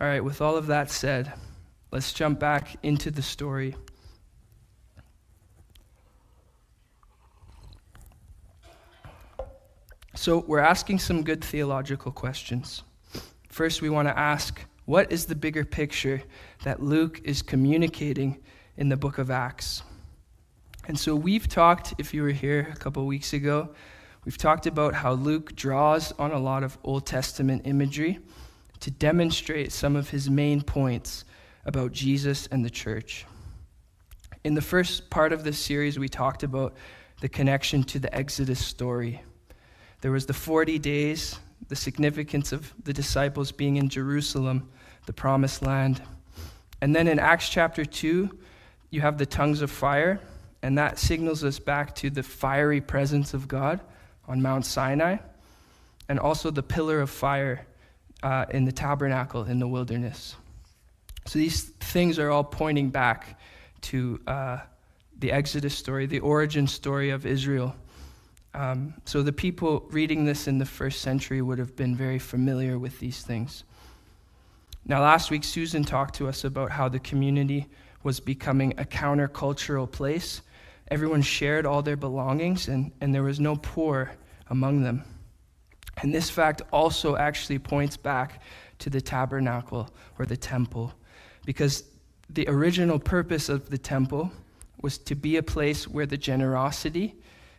All 0.00 0.08
right, 0.08 0.22
with 0.22 0.40
all 0.40 0.56
of 0.56 0.66
that 0.66 0.90
said, 0.90 1.32
let's 1.90 2.12
jump 2.12 2.38
back 2.38 2.76
into 2.82 3.10
the 3.10 3.22
story. 3.22 3.76
So, 10.14 10.44
we're 10.46 10.60
asking 10.60 11.00
some 11.00 11.24
good 11.24 11.42
theological 11.42 12.12
questions. 12.12 12.82
First, 13.48 13.82
we 13.82 13.90
want 13.90 14.08
to 14.08 14.16
ask 14.16 14.60
what 14.84 15.10
is 15.10 15.26
the 15.26 15.34
bigger 15.34 15.64
picture 15.64 16.22
that 16.64 16.82
Luke 16.82 17.20
is 17.24 17.42
communicating 17.42 18.38
in 18.76 18.88
the 18.88 18.96
book 18.96 19.18
of 19.18 19.30
Acts? 19.30 19.82
And 20.86 20.98
so, 20.98 21.16
we've 21.16 21.48
talked, 21.48 21.94
if 21.98 22.12
you 22.12 22.22
were 22.22 22.30
here 22.30 22.68
a 22.72 22.76
couple 22.76 23.04
weeks 23.06 23.32
ago, 23.32 23.70
we've 24.24 24.38
talked 24.38 24.66
about 24.66 24.94
how 24.94 25.12
Luke 25.12 25.56
draws 25.56 26.12
on 26.12 26.32
a 26.32 26.38
lot 26.38 26.62
of 26.62 26.78
Old 26.84 27.06
Testament 27.06 27.62
imagery 27.64 28.20
to 28.80 28.90
demonstrate 28.90 29.72
some 29.72 29.96
of 29.96 30.10
his 30.10 30.30
main 30.30 30.62
points 30.62 31.24
about 31.64 31.92
Jesus 31.92 32.46
and 32.48 32.64
the 32.64 32.70
church. 32.70 33.26
In 34.44 34.54
the 34.54 34.62
first 34.62 35.10
part 35.10 35.32
of 35.32 35.44
this 35.44 35.58
series, 35.58 35.98
we 35.98 36.08
talked 36.08 36.42
about 36.42 36.74
the 37.20 37.28
connection 37.28 37.84
to 37.84 37.98
the 37.98 38.12
Exodus 38.14 38.64
story. 38.64 39.22
There 40.00 40.10
was 40.10 40.26
the 40.26 40.34
40 40.34 40.78
days, 40.80 41.38
the 41.68 41.76
significance 41.76 42.50
of 42.50 42.72
the 42.82 42.92
disciples 42.92 43.52
being 43.52 43.76
in 43.76 43.88
Jerusalem, 43.88 44.68
the 45.06 45.12
promised 45.12 45.62
land. 45.62 46.02
And 46.80 46.94
then 46.94 47.06
in 47.06 47.20
Acts 47.20 47.48
chapter 47.48 47.84
2, 47.84 48.36
you 48.90 49.00
have 49.00 49.18
the 49.18 49.26
tongues 49.26 49.62
of 49.62 49.70
fire, 49.70 50.20
and 50.60 50.76
that 50.78 50.98
signals 50.98 51.44
us 51.44 51.60
back 51.60 51.94
to 51.96 52.10
the 52.10 52.24
fiery 52.24 52.80
presence 52.80 53.34
of 53.34 53.46
God 53.46 53.80
on 54.32 54.40
Mount 54.40 54.64
Sinai, 54.64 55.18
and 56.08 56.18
also 56.18 56.50
the 56.50 56.62
pillar 56.62 57.02
of 57.02 57.10
fire 57.10 57.66
uh, 58.22 58.46
in 58.48 58.64
the 58.64 58.72
tabernacle 58.72 59.44
in 59.44 59.58
the 59.58 59.68
wilderness. 59.68 60.36
So 61.26 61.38
these 61.38 61.64
things 61.64 62.18
are 62.18 62.30
all 62.30 62.42
pointing 62.42 62.88
back 62.88 63.38
to 63.82 64.18
uh, 64.26 64.58
the 65.18 65.30
Exodus 65.32 65.76
story, 65.76 66.06
the 66.06 66.20
origin 66.20 66.66
story 66.66 67.10
of 67.10 67.26
Israel. 67.26 67.76
Um, 68.54 68.94
so 69.04 69.22
the 69.22 69.34
people 69.34 69.86
reading 69.90 70.24
this 70.24 70.48
in 70.48 70.56
the 70.56 70.64
first 70.64 71.02
century 71.02 71.42
would 71.42 71.58
have 71.58 71.76
been 71.76 71.94
very 71.94 72.18
familiar 72.18 72.78
with 72.78 72.98
these 73.00 73.20
things. 73.20 73.64
Now, 74.86 75.02
last 75.02 75.30
week, 75.30 75.44
Susan 75.44 75.84
talked 75.84 76.14
to 76.14 76.26
us 76.26 76.44
about 76.44 76.70
how 76.70 76.88
the 76.88 77.00
community 77.00 77.66
was 78.02 78.18
becoming 78.18 78.72
a 78.78 78.84
countercultural 78.84 79.90
place. 79.90 80.40
Everyone 80.88 81.20
shared 81.20 81.66
all 81.66 81.82
their 81.82 81.98
belongings, 81.98 82.68
and, 82.68 82.92
and 83.02 83.14
there 83.14 83.22
was 83.22 83.38
no 83.38 83.56
poor 83.56 84.10
among 84.52 84.82
them. 84.82 85.02
And 86.02 86.14
this 86.14 86.30
fact 86.30 86.62
also 86.72 87.16
actually 87.16 87.58
points 87.58 87.96
back 87.96 88.42
to 88.78 88.90
the 88.90 89.00
tabernacle 89.00 89.88
or 90.18 90.26
the 90.26 90.36
temple, 90.36 90.92
because 91.44 91.84
the 92.28 92.46
original 92.48 92.98
purpose 92.98 93.48
of 93.48 93.70
the 93.70 93.78
temple 93.78 94.30
was 94.80 94.98
to 94.98 95.14
be 95.14 95.36
a 95.36 95.42
place 95.42 95.88
where 95.88 96.06
the 96.06 96.16
generosity 96.16 97.14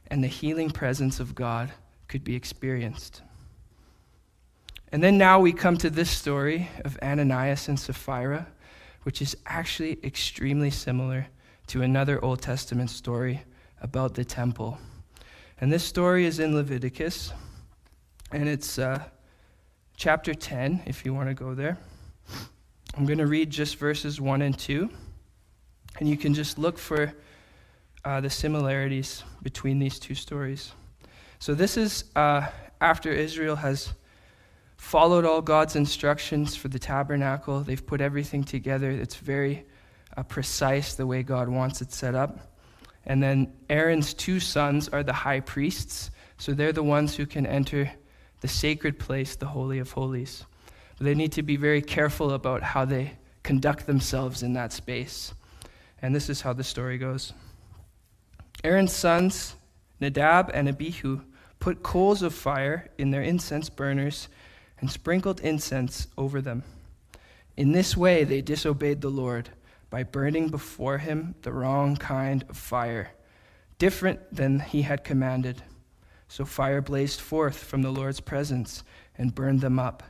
and 0.07 0.23
the 0.23 0.27
healing 0.27 0.69
presence 0.69 1.19
of 1.19 1.33
God 1.33 1.71
could 2.07 2.23
be 2.23 2.35
experienced. 2.35 3.21
And 4.91 5.03
then 5.03 5.17
now 5.17 5.39
we 5.39 5.51
come 5.51 5.77
to 5.77 5.89
this 5.89 6.11
story 6.11 6.69
of 6.85 6.99
Ananias 7.01 7.67
and 7.67 7.79
Sapphira, 7.79 8.45
which 9.01 9.21
is 9.21 9.35
actually 9.47 9.97
extremely 10.03 10.69
similar 10.69 11.27
to 11.67 11.81
another 11.81 12.23
Old 12.23 12.41
Testament 12.41 12.91
story 12.91 13.41
about 13.81 14.13
the 14.13 14.25
temple. 14.25 14.77
And 15.63 15.71
this 15.71 15.85
story 15.85 16.25
is 16.25 16.39
in 16.39 16.53
Leviticus, 16.53 17.31
and 18.33 18.49
it's 18.49 18.77
uh, 18.77 19.01
chapter 19.95 20.33
10, 20.33 20.81
if 20.87 21.05
you 21.05 21.13
want 21.13 21.29
to 21.29 21.33
go 21.33 21.53
there. 21.53 21.77
I'm 22.97 23.05
going 23.05 23.19
to 23.19 23.27
read 23.27 23.49
just 23.49 23.77
verses 23.77 24.19
1 24.19 24.41
and 24.41 24.59
2, 24.59 24.89
and 25.99 26.09
you 26.09 26.17
can 26.17 26.33
just 26.33 26.57
look 26.59 26.77
for 26.77 27.13
uh, 28.03 28.19
the 28.19 28.29
similarities 28.29 29.23
between 29.41 29.79
these 29.79 29.99
two 29.99 30.15
stories. 30.15 30.73
So, 31.39 31.53
this 31.53 31.77
is 31.77 32.11
uh, 32.13 32.45
after 32.81 33.09
Israel 33.13 33.55
has 33.55 33.93
followed 34.75 35.23
all 35.23 35.41
God's 35.41 35.77
instructions 35.77 36.57
for 36.57 36.67
the 36.67 36.77
tabernacle. 36.77 37.61
They've 37.61 37.87
put 37.87 38.01
everything 38.01 38.43
together. 38.43 38.91
It's 38.91 39.15
very 39.15 39.65
uh, 40.17 40.23
precise 40.23 40.95
the 40.95 41.07
way 41.07 41.23
God 41.23 41.47
wants 41.47 41.81
it 41.81 41.93
set 41.93 42.15
up. 42.15 42.52
And 43.05 43.21
then 43.21 43.53
Aaron's 43.69 44.13
two 44.13 44.39
sons 44.39 44.87
are 44.89 45.03
the 45.03 45.13
high 45.13 45.41
priests. 45.41 46.11
So, 46.37 46.53
they're 46.53 46.73
the 46.73 46.83
ones 46.83 47.15
who 47.15 47.25
can 47.25 47.45
enter 47.45 47.91
the 48.41 48.47
sacred 48.47 48.99
place, 48.99 49.35
the 49.35 49.47
Holy 49.47 49.79
of 49.79 49.91
Holies. 49.91 50.45
But 50.97 51.05
they 51.05 51.15
need 51.15 51.31
to 51.33 51.43
be 51.43 51.55
very 51.55 51.81
careful 51.81 52.31
about 52.31 52.63
how 52.63 52.85
they 52.85 53.13
conduct 53.43 53.85
themselves 53.85 54.43
in 54.43 54.53
that 54.53 54.71
space. 54.71 55.33
And 56.01 56.13
this 56.13 56.29
is 56.29 56.41
how 56.41 56.53
the 56.53 56.63
story 56.63 56.97
goes. 56.97 57.33
Aaron's 58.63 58.93
sons, 58.93 59.55
Nadab 59.99 60.51
and 60.53 60.67
Abihu, 60.67 61.21
put 61.59 61.83
coals 61.83 62.21
of 62.21 62.33
fire 62.33 62.89
in 62.97 63.11
their 63.11 63.21
incense 63.21 63.69
burners 63.69 64.27
and 64.79 64.91
sprinkled 64.91 65.39
incense 65.41 66.07
over 66.17 66.41
them. 66.41 66.63
In 67.55 67.71
this 67.71 67.95
way, 67.95 68.23
they 68.23 68.41
disobeyed 68.41 69.01
the 69.01 69.09
Lord 69.09 69.49
by 69.93 70.01
burning 70.01 70.47
before 70.49 70.97
him 70.97 71.35
the 71.43 71.53
wrong 71.53 71.95
kind 71.95 72.43
of 72.49 72.57
fire, 72.57 73.11
different 73.77 74.19
than 74.35 74.59
he 74.59 74.81
had 74.81 75.03
commanded. 75.03 75.61
So 76.27 76.45
fire 76.45 76.81
blazed 76.81 77.21
forth 77.21 77.55
from 77.55 77.83
the 77.83 77.91
Lord's 77.91 78.19
presence 78.19 78.83
and 79.19 79.35
burned 79.35 79.61
them 79.61 79.77
up, 79.77 80.01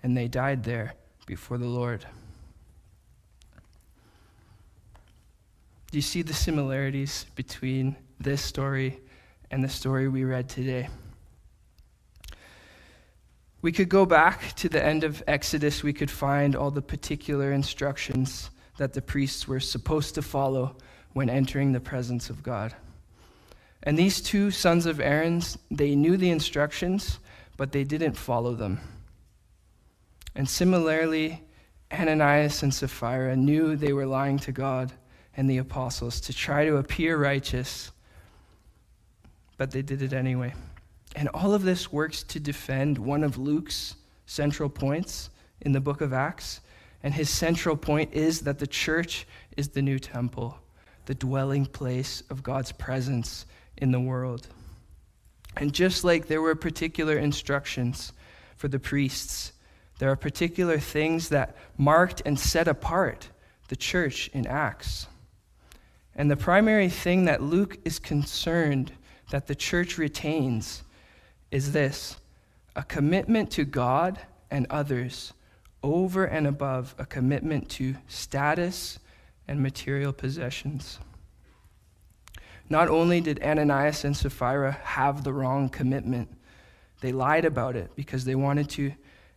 and 0.00 0.16
they 0.16 0.28
died 0.28 0.62
there 0.62 0.94
before 1.26 1.58
the 1.58 1.66
Lord. 1.66 2.06
Do 5.90 5.98
you 5.98 6.02
see 6.02 6.22
the 6.22 6.32
similarities 6.32 7.26
between 7.34 7.96
this 8.20 8.42
story 8.42 9.00
and 9.50 9.64
the 9.64 9.68
story 9.68 10.06
we 10.06 10.22
read 10.22 10.48
today? 10.48 10.88
We 13.60 13.72
could 13.72 13.88
go 13.88 14.06
back 14.06 14.54
to 14.58 14.68
the 14.68 14.84
end 14.84 15.02
of 15.02 15.20
Exodus. 15.26 15.82
We 15.82 15.92
could 15.92 16.12
find 16.12 16.54
all 16.54 16.70
the 16.70 16.80
particular 16.80 17.50
instructions 17.50 18.50
that 18.82 18.94
the 18.94 19.00
priests 19.00 19.46
were 19.46 19.60
supposed 19.60 20.16
to 20.16 20.20
follow 20.20 20.74
when 21.12 21.30
entering 21.30 21.70
the 21.70 21.78
presence 21.78 22.28
of 22.30 22.42
God. 22.42 22.74
And 23.84 23.96
these 23.96 24.20
two 24.20 24.50
sons 24.50 24.86
of 24.86 24.98
Aaron's, 24.98 25.56
they 25.70 25.94
knew 25.94 26.16
the 26.16 26.30
instructions, 26.30 27.20
but 27.56 27.70
they 27.70 27.84
didn't 27.84 28.14
follow 28.14 28.56
them. 28.56 28.80
And 30.34 30.48
similarly, 30.48 31.44
Ananias 31.92 32.64
and 32.64 32.74
Sapphira 32.74 33.36
knew 33.36 33.76
they 33.76 33.92
were 33.92 34.04
lying 34.04 34.40
to 34.40 34.50
God, 34.50 34.90
and 35.36 35.48
the 35.48 35.58
apostles 35.58 36.20
to 36.22 36.32
try 36.32 36.64
to 36.64 36.78
appear 36.78 37.16
righteous, 37.16 37.92
but 39.58 39.70
they 39.70 39.82
did 39.82 40.02
it 40.02 40.12
anyway. 40.12 40.54
And 41.14 41.28
all 41.28 41.54
of 41.54 41.62
this 41.62 41.92
works 41.92 42.24
to 42.24 42.40
defend 42.40 42.98
one 42.98 43.22
of 43.22 43.38
Luke's 43.38 43.94
central 44.26 44.68
points 44.68 45.30
in 45.60 45.70
the 45.70 45.80
book 45.80 46.00
of 46.00 46.12
Acts. 46.12 46.62
And 47.02 47.14
his 47.14 47.28
central 47.28 47.76
point 47.76 48.12
is 48.12 48.42
that 48.42 48.58
the 48.58 48.66
church 48.66 49.26
is 49.56 49.68
the 49.68 49.82
new 49.82 49.98
temple, 49.98 50.58
the 51.06 51.14
dwelling 51.14 51.66
place 51.66 52.22
of 52.30 52.42
God's 52.42 52.72
presence 52.72 53.46
in 53.76 53.90
the 53.90 54.00
world. 54.00 54.46
And 55.56 55.72
just 55.72 56.04
like 56.04 56.26
there 56.26 56.40
were 56.40 56.54
particular 56.54 57.16
instructions 57.18 58.12
for 58.56 58.68
the 58.68 58.78
priests, 58.78 59.52
there 59.98 60.10
are 60.10 60.16
particular 60.16 60.78
things 60.78 61.28
that 61.30 61.56
marked 61.76 62.22
and 62.24 62.38
set 62.38 62.68
apart 62.68 63.28
the 63.68 63.76
church 63.76 64.28
in 64.32 64.46
Acts. 64.46 65.06
And 66.14 66.30
the 66.30 66.36
primary 66.36 66.88
thing 66.88 67.24
that 67.24 67.42
Luke 67.42 67.78
is 67.84 67.98
concerned 67.98 68.92
that 69.30 69.46
the 69.46 69.54
church 69.54 69.98
retains 69.98 70.82
is 71.50 71.72
this 71.72 72.16
a 72.74 72.82
commitment 72.82 73.50
to 73.52 73.64
God 73.64 74.18
and 74.50 74.66
others 74.70 75.32
over 75.82 76.24
and 76.24 76.46
above 76.46 76.94
a 76.98 77.06
commitment 77.06 77.68
to 77.70 77.96
status 78.08 78.98
and 79.48 79.62
material 79.62 80.12
possessions. 80.12 80.98
Not 82.68 82.88
only 82.88 83.20
did 83.20 83.42
Ananias 83.42 84.04
and 84.04 84.16
Sapphira 84.16 84.72
have 84.82 85.24
the 85.24 85.32
wrong 85.32 85.68
commitment, 85.68 86.28
they 87.00 87.12
lied 87.12 87.44
about 87.44 87.76
it 87.76 87.90
because 87.96 88.24
they 88.24 88.34
wanted 88.34 88.68
to, 88.70 88.92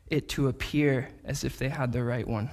it 0.07 0.29
to 0.29 0.47
appear 0.47 1.09
as 1.25 1.43
if 1.43 1.57
they 1.57 1.69
had 1.69 1.91
the 1.91 2.03
right 2.03 2.27
one. 2.27 2.49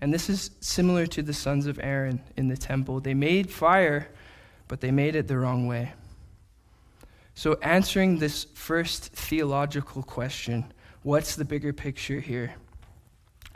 And 0.00 0.14
this 0.14 0.30
is 0.30 0.52
similar 0.60 1.06
to 1.08 1.22
the 1.22 1.34
sons 1.34 1.66
of 1.66 1.78
Aaron 1.82 2.22
in 2.36 2.48
the 2.48 2.56
temple. 2.56 3.00
They 3.00 3.12
made 3.12 3.50
fire, 3.50 4.08
but 4.68 4.80
they 4.80 4.90
made 4.90 5.14
it 5.14 5.28
the 5.28 5.36
wrong 5.36 5.66
way. 5.66 5.92
So, 7.34 7.58
answering 7.62 8.18
this 8.18 8.44
first 8.54 9.12
theological 9.12 10.02
question, 10.02 10.72
what's 11.02 11.36
the 11.36 11.44
bigger 11.44 11.72
picture 11.72 12.20
here? 12.20 12.54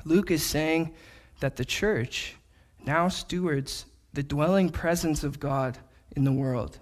Luke 0.04 0.30
is 0.30 0.42
saying 0.42 0.94
that 1.40 1.56
the 1.56 1.64
church 1.64 2.36
now 2.84 3.08
stewards 3.08 3.86
the 4.12 4.22
dwelling 4.22 4.70
presence 4.70 5.24
of 5.24 5.40
God 5.40 5.78
in 6.14 6.24
the 6.24 6.32
world. 6.32 6.78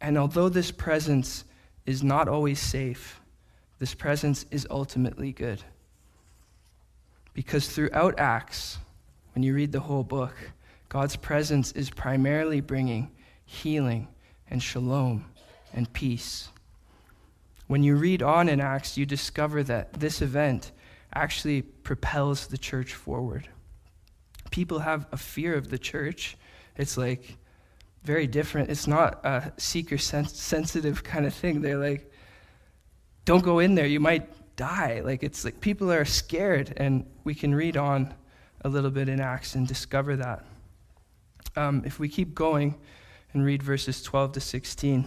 And 0.00 0.18
although 0.18 0.48
this 0.48 0.70
presence 0.70 1.44
is 1.86 2.02
not 2.02 2.28
always 2.28 2.60
safe, 2.60 3.20
this 3.78 3.94
presence 3.94 4.44
is 4.50 4.66
ultimately 4.70 5.32
good. 5.32 5.62
Because 7.34 7.68
throughout 7.68 8.18
Acts, 8.18 8.78
when 9.34 9.42
you 9.42 9.54
read 9.54 9.72
the 9.72 9.80
whole 9.80 10.02
book, 10.02 10.34
God's 10.88 11.16
presence 11.16 11.72
is 11.72 11.90
primarily 11.90 12.60
bringing 12.60 13.10
healing 13.44 14.08
and 14.50 14.62
shalom 14.62 15.24
and 15.72 15.92
peace. 15.92 16.48
When 17.68 17.82
you 17.82 17.96
read 17.96 18.22
on 18.22 18.48
in 18.48 18.60
Acts, 18.60 18.96
you 18.96 19.06
discover 19.06 19.62
that 19.62 19.92
this 19.92 20.20
event 20.20 20.72
actually 21.14 21.62
propels 21.62 22.46
the 22.48 22.58
church 22.58 22.94
forward. 22.94 23.48
People 24.50 24.80
have 24.80 25.06
a 25.12 25.16
fear 25.16 25.54
of 25.54 25.68
the 25.68 25.78
church. 25.78 26.36
It's 26.76 26.96
like 26.96 27.36
very 28.04 28.26
different. 28.26 28.70
It's 28.70 28.86
not 28.86 29.24
a 29.24 29.52
seeker 29.58 29.98
sensitive 29.98 31.04
kind 31.04 31.26
of 31.26 31.34
thing. 31.34 31.60
They're 31.60 31.78
like, 31.78 32.10
don't 33.26 33.44
go 33.44 33.58
in 33.58 33.74
there, 33.74 33.86
you 33.86 34.00
might 34.00 34.56
die. 34.56 35.02
Like 35.04 35.22
it's 35.22 35.44
like 35.44 35.60
people 35.60 35.92
are 35.92 36.06
scared, 36.06 36.72
and 36.78 37.04
we 37.24 37.34
can 37.34 37.54
read 37.54 37.76
on 37.76 38.14
a 38.62 38.68
little 38.68 38.90
bit 38.90 39.10
in 39.10 39.20
Acts 39.20 39.54
and 39.54 39.68
discover 39.68 40.16
that. 40.16 40.46
Um, 41.54 41.82
if 41.84 41.98
we 41.98 42.08
keep 42.08 42.34
going 42.34 42.76
and 43.34 43.44
read 43.44 43.62
verses 43.62 44.02
12 44.02 44.32
to 44.32 44.40
16, 44.40 45.06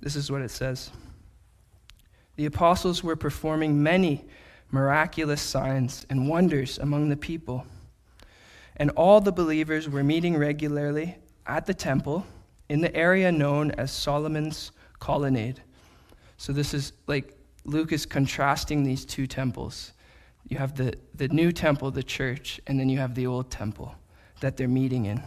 this 0.00 0.16
is 0.16 0.30
what 0.30 0.40
it 0.40 0.50
says. 0.50 0.90
The 2.36 2.46
apostles 2.46 3.02
were 3.02 3.16
performing 3.16 3.82
many 3.82 4.24
miraculous 4.70 5.40
signs 5.40 6.06
and 6.10 6.28
wonders 6.28 6.78
among 6.78 7.08
the 7.08 7.16
people. 7.16 7.66
And 8.76 8.90
all 8.90 9.20
the 9.20 9.32
believers 9.32 9.88
were 9.88 10.04
meeting 10.04 10.36
regularly 10.36 11.16
at 11.46 11.66
the 11.66 11.74
temple 11.74 12.26
in 12.68 12.80
the 12.80 12.94
area 12.94 13.32
known 13.32 13.70
as 13.72 13.90
Solomon's 13.90 14.72
colonnade. 14.98 15.62
So 16.36 16.52
this 16.52 16.74
is 16.74 16.92
like 17.06 17.34
Luke 17.64 17.92
is 17.92 18.04
contrasting 18.04 18.84
these 18.84 19.04
two 19.04 19.26
temples. 19.26 19.92
You 20.48 20.58
have 20.58 20.76
the, 20.76 20.94
the 21.14 21.28
new 21.28 21.52
temple, 21.52 21.90
the 21.90 22.02
church, 22.02 22.60
and 22.66 22.78
then 22.78 22.88
you 22.88 22.98
have 22.98 23.14
the 23.14 23.26
old 23.26 23.50
temple 23.50 23.94
that 24.40 24.56
they're 24.56 24.68
meeting 24.68 25.06
in. 25.06 25.22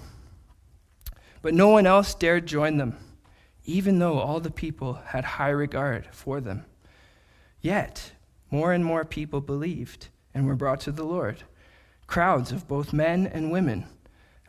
But 1.41 1.53
no 1.53 1.69
one 1.69 1.87
else 1.87 2.13
dared 2.13 2.45
join 2.45 2.77
them, 2.77 2.97
even 3.65 3.99
though 3.99 4.19
all 4.19 4.39
the 4.39 4.51
people 4.51 4.93
had 4.93 5.23
high 5.23 5.49
regard 5.49 6.07
for 6.11 6.39
them. 6.39 6.65
Yet, 7.61 8.13
more 8.51 8.73
and 8.73 8.85
more 8.85 9.05
people 9.05 9.41
believed 9.41 10.07
and 10.33 10.45
were 10.45 10.55
brought 10.55 10.79
to 10.81 10.91
the 10.91 11.03
Lord, 11.03 11.43
crowds 12.07 12.51
of 12.51 12.67
both 12.67 12.93
men 12.93 13.27
and 13.27 13.51
women. 13.51 13.85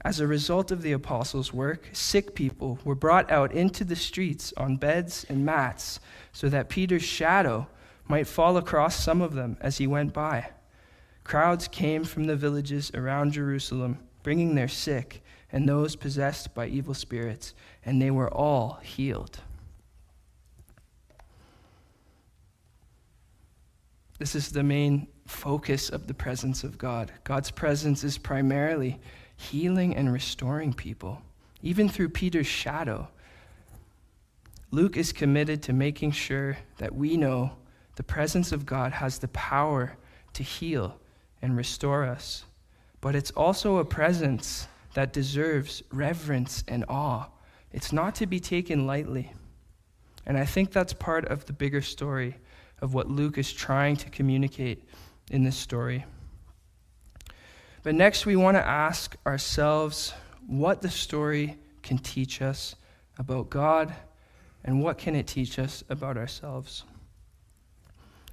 As 0.03 0.19
a 0.19 0.27
result 0.27 0.71
of 0.71 0.81
the 0.81 0.93
apostles' 0.93 1.53
work, 1.53 1.91
sick 1.93 2.35
people 2.35 2.79
were 2.85 2.95
brought 2.95 3.31
out 3.31 3.53
into 3.53 3.85
the 3.85 3.97
streets 3.97 4.53
on 4.57 4.77
beds 4.77 5.27
and 5.29 5.45
mats 5.45 6.01
so 6.33 6.49
that 6.49 6.71
Peter's 6.71 7.03
shadow 7.03 7.67
might 8.09 8.27
fall 8.27 8.57
across 8.57 8.97
some 8.97 9.21
of 9.21 9.35
them 9.35 9.59
as 9.61 9.79
he 9.79 9.87
went 9.87 10.15
by. 10.15 10.49
Crowds 11.23 11.69
came 11.69 12.05
from 12.05 12.25
the 12.25 12.37
villages 12.37 12.91
around 12.95 13.33
Jerusalem, 13.33 13.99
bringing 14.23 14.55
their 14.55 14.69
sick 14.69 15.23
and 15.53 15.69
those 15.69 15.97
possessed 15.97 16.55
by 16.55 16.67
evil 16.67 16.95
spirits, 16.95 17.55
and 17.85 18.01
they 18.01 18.11
were 18.11 18.33
all 18.33 18.81
healed. 18.83 19.41
This 24.21 24.35
is 24.35 24.51
the 24.51 24.63
main 24.63 25.07
focus 25.27 25.89
of 25.89 26.07
the 26.07 26.13
presence 26.13 26.63
of 26.63 26.77
God. 26.77 27.11
God's 27.25 27.51
presence 27.51 28.05
is 28.05 28.19
primarily 28.19 29.01
healing 29.35 29.97
and 29.97 30.13
restoring 30.13 30.75
people, 30.75 31.23
even 31.63 31.89
through 31.89 32.11
Peter's 32.11 32.47
shadow. 32.47 33.09
Luke 34.71 34.99
is 34.99 35.11
committed 35.11 35.63
to 35.63 35.73
making 35.73 36.11
sure 36.11 36.59
that 36.77 36.95
we 36.95 37.17
know 37.17 37.53
the 37.97 38.03
presence 38.03 38.53
of 38.53 38.67
God 38.67 38.93
has 38.93 39.19
the 39.19 39.29
power 39.29 39.97
to 40.35 40.43
heal 40.43 40.99
and 41.41 41.57
restore 41.57 42.05
us. 42.05 42.45
But 43.01 43.15
it's 43.15 43.31
also 43.31 43.79
a 43.79 43.87
presence 43.87 44.69
that 44.93 45.15
deserves 45.15 45.83
reverence 45.91 46.63
and 46.69 46.85
awe. 46.91 47.29
It's 47.73 47.91
not 47.91 48.17
to 48.17 48.27
be 48.27 48.39
taken 48.39 48.87
lightly. 48.87 49.33
And 50.27 50.37
I 50.37 50.45
think 50.45 50.73
that's 50.73 50.93
part 50.93 51.25
of 51.25 51.47
the 51.47 51.55
bigger 51.55 51.81
story 51.81 52.37
of 52.81 52.95
what 52.95 53.09
Luke 53.09 53.39
is 53.39 53.53
trying 53.53 53.97
to 53.97 54.11
communicate 54.11 54.83
in 55.31 55.45
this 55.45 55.57
story. 55.57 56.05
But 57.83 57.95
next, 57.95 58.27
we 58.27 58.37
want 58.37 58.57
to 58.57 58.67
ask 58.67 59.17
ourselves 59.27 60.13
what 60.47 60.83
the 60.83 60.91
story 60.91 61.57
can 61.83 61.99
teach 61.99 62.43
us 62.43 62.77
about 63.19 63.51
God 63.51 63.95
and 64.65 64.83
what 64.83 64.99
can 64.99 65.15
it 65.15 65.27
teach 65.27 65.59
us 65.59 65.83
about 65.89 66.17
ourselves. 66.17 66.85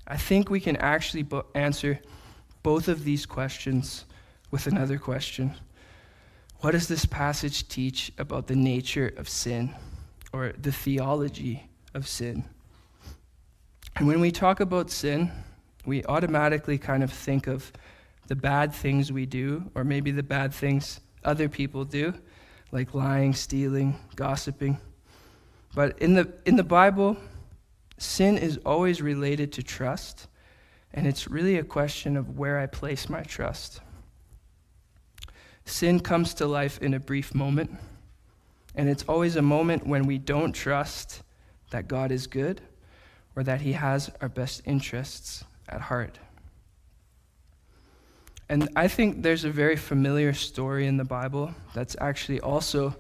I 0.08 0.18
think 0.18 0.50
we 0.50 0.60
can 0.60 0.76
actually 0.78 1.24
bo- 1.24 1.46
answer 1.54 2.00
both 2.64 2.88
of 2.88 3.04
these 3.04 3.26
questions 3.26 4.06
with 4.52 4.68
another 4.68 4.98
question. 4.98 5.54
What 6.60 6.72
does 6.72 6.88
this 6.88 7.06
passage 7.06 7.68
teach 7.68 8.12
about 8.18 8.48
the 8.48 8.56
nature 8.56 9.14
of 9.18 9.30
sin 9.30 9.76
or 10.34 10.54
the 10.58 10.72
theology 10.72 11.70
of 11.94 12.08
sin? 12.08 12.46
And 13.98 14.08
when 14.08 14.20
we 14.20 14.30
talk 14.30 14.60
about 14.60 14.92
sin, 14.92 15.32
we 15.84 16.04
automatically 16.06 16.78
kind 16.78 17.02
of 17.02 17.12
think 17.12 17.48
of 17.48 17.72
the 18.28 18.36
bad 18.36 18.72
things 18.72 19.12
we 19.12 19.26
do, 19.26 19.72
or 19.74 19.84
maybe 19.84 20.12
the 20.12 20.22
bad 20.22 20.54
things 20.54 21.00
other 21.26 21.50
people 21.50 21.84
do, 21.84 22.14
like 22.72 22.94
lying, 22.94 23.34
stealing, 23.34 23.98
gossiping. 24.16 24.78
But 25.74 25.98
in 25.98 26.14
the, 26.14 26.32
in 26.46 26.58
the 26.58 26.64
Bible, 26.64 27.18
sin 27.98 28.38
is 28.38 28.60
always 28.68 29.02
related 29.02 29.52
to 29.54 29.64
trust, 29.64 30.28
and 30.94 31.08
it's 31.08 31.28
really 31.28 31.58
a 31.58 31.64
question 31.64 32.16
of 32.18 32.38
where 32.38 32.60
I 32.60 32.68
place 32.68 33.10
my 33.10 33.24
trust. 33.24 33.82
Sin 35.66 36.00
comes 36.00 36.36
to 36.36 36.46
life 36.46 36.80
in 36.84 36.94
a 36.94 37.00
brief 37.00 37.34
moment, 37.34 37.76
and 38.76 38.90
it's 38.90 39.06
always 39.08 39.38
a 39.38 39.42
moment 39.42 39.88
when 39.88 40.06
we 40.06 40.20
don't 40.20 40.54
trust 40.54 41.24
that 41.72 41.88
God 41.88 42.12
is 42.12 42.28
good 42.28 42.62
or 43.38 43.44
that 43.44 43.62
He 43.62 43.74
has 43.74 44.10
our 44.20 44.28
best 44.28 44.64
interests 44.66 45.46
at 45.70 45.80
heart. 45.80 46.18
And 48.50 48.68
I 48.76 48.88
think 48.88 49.22
there's 49.22 49.44
a 49.44 49.52
very 49.52 49.76
familiar 49.76 50.34
story 50.34 50.88
in 50.88 50.98
the 50.98 51.06
Bible 51.06 51.54
that's 51.76 51.96
actually 52.02 52.40
also 52.40 52.96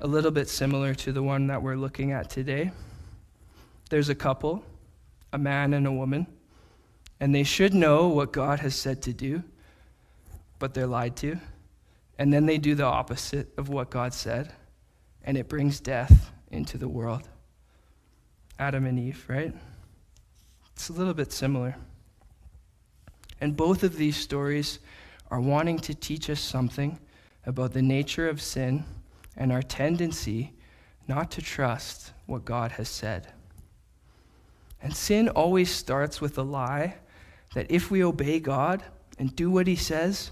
a 0.00 0.06
little 0.06 0.30
bit 0.30 0.48
similar 0.48 0.94
to 0.94 1.12
the 1.12 1.22
one 1.22 1.48
that 1.48 1.62
we're 1.62 1.76
looking 1.76 2.12
at 2.12 2.30
today. 2.30 2.70
There's 3.90 4.08
a 4.08 4.14
couple, 4.14 4.64
a 5.34 5.38
man 5.38 5.74
and 5.74 5.86
a 5.86 5.92
woman, 5.92 6.26
and 7.20 7.34
they 7.34 7.44
should 7.44 7.74
know 7.74 8.08
what 8.08 8.32
God 8.32 8.60
has 8.60 8.74
said 8.74 9.02
to 9.02 9.12
do, 9.12 9.42
but 10.58 10.72
they're 10.72 10.86
lied 10.86 11.16
to. 11.16 11.36
And 12.18 12.32
then 12.32 12.46
they 12.46 12.56
do 12.56 12.74
the 12.74 12.84
opposite 12.84 13.52
of 13.58 13.68
what 13.68 13.90
God 13.90 14.14
said, 14.14 14.54
and 15.22 15.36
it 15.36 15.48
brings 15.48 15.80
death 15.80 16.30
into 16.50 16.78
the 16.78 16.88
world. 16.88 17.28
Adam 18.58 18.86
and 18.86 18.98
Eve, 18.98 19.24
right? 19.28 19.52
It's 20.74 20.88
a 20.88 20.92
little 20.92 21.14
bit 21.14 21.32
similar. 21.32 21.76
And 23.40 23.56
both 23.56 23.82
of 23.82 23.96
these 23.96 24.16
stories 24.16 24.78
are 25.30 25.40
wanting 25.40 25.78
to 25.80 25.94
teach 25.94 26.30
us 26.30 26.40
something 26.40 26.98
about 27.44 27.72
the 27.72 27.82
nature 27.82 28.28
of 28.28 28.40
sin 28.40 28.84
and 29.36 29.52
our 29.52 29.62
tendency 29.62 30.52
not 31.06 31.30
to 31.32 31.42
trust 31.42 32.12
what 32.26 32.44
God 32.44 32.72
has 32.72 32.88
said. 32.88 33.28
And 34.82 34.94
sin 34.94 35.28
always 35.28 35.70
starts 35.70 36.20
with 36.20 36.38
a 36.38 36.42
lie 36.42 36.96
that 37.54 37.70
if 37.70 37.90
we 37.90 38.02
obey 38.02 38.40
God 38.40 38.82
and 39.18 39.34
do 39.34 39.50
what 39.50 39.66
He 39.66 39.76
says, 39.76 40.30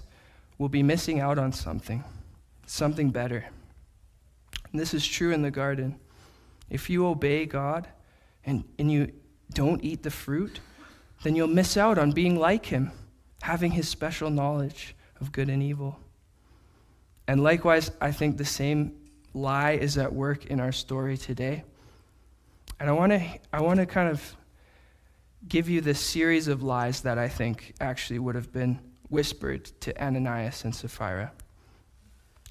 we'll 0.57 0.69
be 0.69 0.83
missing 0.83 1.19
out 1.19 1.37
on 1.37 1.51
something, 1.51 2.03
something 2.65 3.11
better. 3.11 3.45
And 4.71 4.79
this 4.79 4.93
is 4.93 5.07
true 5.07 5.31
in 5.31 5.41
the 5.41 5.51
garden. 5.51 5.99
If 6.69 6.89
you 6.89 7.05
obey 7.05 7.45
God 7.45 7.87
and, 8.45 8.63
and 8.79 8.91
you 8.91 9.11
don't 9.53 9.83
eat 9.83 10.03
the 10.03 10.11
fruit, 10.11 10.59
then 11.23 11.35
you'll 11.35 11.47
miss 11.47 11.77
out 11.77 11.97
on 11.97 12.11
being 12.11 12.37
like 12.37 12.65
him, 12.65 12.91
having 13.41 13.71
his 13.71 13.87
special 13.87 14.29
knowledge 14.29 14.95
of 15.19 15.31
good 15.31 15.49
and 15.49 15.63
evil. 15.63 15.99
And 17.27 17.41
likewise, 17.41 17.91
I 17.99 18.11
think 18.11 18.37
the 18.37 18.45
same 18.45 18.95
lie 19.33 19.71
is 19.71 19.97
at 19.97 20.13
work 20.13 20.45
in 20.45 20.59
our 20.59 20.71
story 20.71 21.17
today. 21.17 21.63
And 22.79 22.89
I 22.89 22.93
want 22.93 23.11
to 23.11 23.21
I 23.53 23.61
want 23.61 23.79
to 23.79 23.85
kind 23.85 24.09
of 24.09 24.35
give 25.47 25.69
you 25.69 25.81
this 25.81 25.99
series 25.99 26.47
of 26.47 26.63
lies 26.63 27.01
that 27.01 27.17
I 27.17 27.27
think 27.27 27.73
actually 27.79 28.19
would 28.19 28.35
have 28.35 28.51
been 28.51 28.79
whispered 29.09 29.65
to 29.81 30.03
Ananias 30.03 30.63
and 30.63 30.75
Sapphira. 30.75 31.31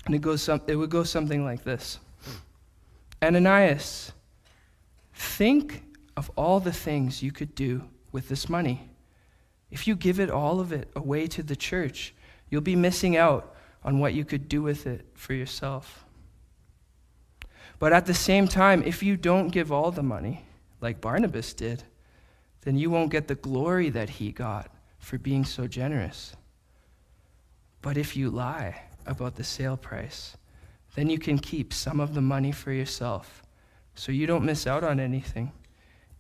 And 0.06 0.14
it, 0.14 0.20
goes 0.20 0.42
some, 0.42 0.60
it 0.66 0.76
would 0.76 0.90
go 0.90 1.02
something 1.02 1.44
like 1.44 1.64
this 1.64 1.98
Ananias, 3.22 4.12
think 5.14 5.84
of 6.16 6.30
all 6.36 6.60
the 6.60 6.72
things 6.72 7.22
you 7.22 7.32
could 7.32 7.54
do 7.54 7.84
with 8.12 8.28
this 8.28 8.48
money. 8.48 8.90
If 9.70 9.86
you 9.86 9.96
give 9.96 10.20
it 10.20 10.30
all 10.30 10.60
of 10.60 10.72
it 10.72 10.88
away 10.94 11.26
to 11.28 11.42
the 11.42 11.56
church, 11.56 12.14
you'll 12.48 12.60
be 12.60 12.76
missing 12.76 13.16
out 13.16 13.54
on 13.82 13.98
what 13.98 14.14
you 14.14 14.24
could 14.24 14.48
do 14.48 14.62
with 14.62 14.86
it 14.86 15.04
for 15.14 15.34
yourself. 15.34 16.04
But 17.78 17.92
at 17.92 18.06
the 18.06 18.14
same 18.14 18.46
time, 18.46 18.82
if 18.84 19.02
you 19.02 19.16
don't 19.16 19.48
give 19.48 19.72
all 19.72 19.90
the 19.90 20.02
money, 20.02 20.44
like 20.80 21.00
Barnabas 21.00 21.54
did, 21.54 21.82
then 22.62 22.76
you 22.76 22.90
won't 22.90 23.10
get 23.10 23.28
the 23.28 23.34
glory 23.34 23.90
that 23.90 24.08
he 24.08 24.32
got 24.32 24.70
for 24.98 25.18
being 25.18 25.44
so 25.44 25.66
generous. 25.66 26.34
But 27.82 27.98
if 27.98 28.16
you 28.16 28.30
lie 28.30 28.82
about 29.06 29.34
the 29.34 29.44
sale 29.44 29.76
price, 29.76 30.36
then 30.94 31.10
you 31.10 31.18
can 31.18 31.38
keep 31.38 31.72
some 31.72 32.00
of 32.00 32.14
the 32.14 32.22
money 32.22 32.52
for 32.52 32.72
yourself 32.72 33.43
so 33.94 34.12
you 34.12 34.26
don't 34.26 34.44
miss 34.44 34.66
out 34.66 34.84
on 34.84 35.00
anything. 35.00 35.52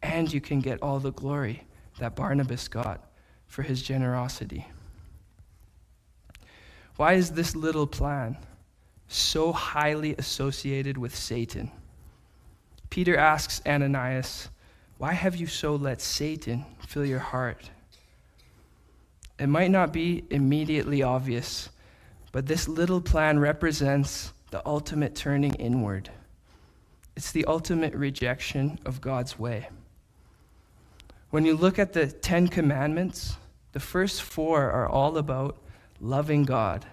And 0.02 0.32
you 0.32 0.40
can 0.40 0.60
get 0.60 0.82
all 0.82 0.98
the 0.98 1.12
glory 1.12 1.66
that 1.98 2.14
Barnabas 2.14 2.68
got 2.68 3.08
for 3.46 3.62
his 3.62 3.82
generosity. 3.82 4.66
Why 6.96 7.14
is 7.14 7.32
this 7.32 7.56
little 7.56 7.86
plan 7.86 8.36
so 9.08 9.52
highly 9.52 10.14
associated 10.16 10.98
with 10.98 11.14
Satan? 11.14 11.70
Peter 12.90 13.16
asks 13.16 13.60
Ananias, 13.66 14.48
Why 14.98 15.12
have 15.12 15.34
you 15.36 15.46
so 15.46 15.74
let 15.74 16.00
Satan 16.00 16.64
fill 16.86 17.04
your 17.04 17.18
heart? 17.18 17.70
It 19.38 19.48
might 19.48 19.70
not 19.70 19.92
be 19.92 20.24
immediately 20.30 21.02
obvious, 21.02 21.70
but 22.30 22.46
this 22.46 22.68
little 22.68 23.00
plan 23.00 23.38
represents 23.40 24.32
the 24.50 24.64
ultimate 24.64 25.16
turning 25.16 25.54
inward. 25.54 26.10
It's 27.16 27.32
the 27.32 27.44
ultimate 27.44 27.94
rejection 27.94 28.78
of 28.84 29.00
God's 29.00 29.38
way. 29.38 29.68
When 31.30 31.44
you 31.44 31.56
look 31.56 31.78
at 31.78 31.92
the 31.92 32.06
Ten 32.06 32.48
Commandments, 32.48 33.36
the 33.72 33.80
first 33.80 34.22
four 34.22 34.70
are 34.70 34.88
all 34.88 35.16
about 35.16 35.56
loving 36.00 36.44
God, 36.44 36.84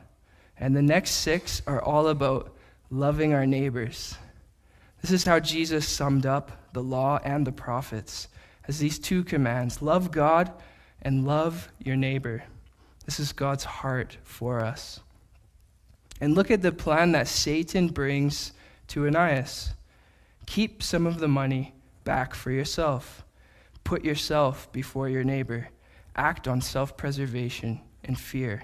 and 0.58 0.76
the 0.76 0.82
next 0.82 1.12
six 1.12 1.62
are 1.68 1.82
all 1.82 2.08
about 2.08 2.56
loving 2.90 3.34
our 3.34 3.46
neighbors. 3.46 4.16
This 5.02 5.12
is 5.12 5.24
how 5.24 5.40
Jesus 5.40 5.88
summed 5.88 6.26
up 6.26 6.52
the 6.74 6.84
law 6.84 7.20
and 7.24 7.46
the 7.46 7.52
prophets 7.52 8.28
as 8.68 8.80
these 8.80 9.00
two 9.00 9.24
commands 9.24 9.82
love 9.82 10.12
God 10.12 10.52
and 11.02 11.26
love 11.26 11.72
your 11.80 11.96
neighbor. 11.96 12.44
This 13.06 13.20
is 13.20 13.34
God's 13.34 13.64
heart 13.64 14.18
for 14.24 14.60
us. 14.60 15.00
And 16.20 16.36
look 16.36 16.52
at 16.52 16.62
the 16.62 16.72
plan 16.72 17.14
that 17.14 17.28
Satan 17.28 17.88
brings 17.88 18.54
to 18.90 19.08
Ananias. 19.08 19.74
Keep 20.52 20.84
some 20.84 21.08
of 21.08 21.20
the 21.20 21.30
money 21.30 21.74
back 22.04 22.36
for 22.36 22.52
yourself. 22.52 23.24
Put 23.86 24.04
yourself 24.04 24.70
before 24.74 25.08
your 25.08 25.24
neighbor. 25.24 25.70
Act 26.14 26.46
on 26.46 26.60
self 26.60 26.98
preservation 26.98 27.80
and 28.04 28.20
fear. 28.20 28.64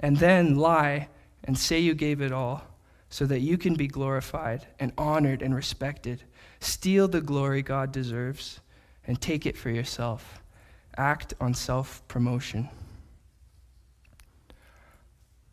And 0.00 0.16
then 0.16 0.56
lie 0.56 1.08
and 1.44 1.56
say 1.56 1.78
you 1.78 1.94
gave 1.94 2.20
it 2.20 2.32
all 2.32 2.64
so 3.10 3.26
that 3.26 3.42
you 3.42 3.56
can 3.56 3.74
be 3.74 3.86
glorified 3.86 4.66
and 4.80 4.92
honored 4.98 5.40
and 5.40 5.54
respected. 5.54 6.24
Steal 6.58 7.06
the 7.06 7.20
glory 7.20 7.62
God 7.62 7.92
deserves 7.92 8.58
and 9.06 9.20
take 9.20 9.46
it 9.46 9.56
for 9.56 9.70
yourself. 9.70 10.42
Act 10.96 11.32
on 11.40 11.54
self 11.54 12.02
promotion. 12.08 12.68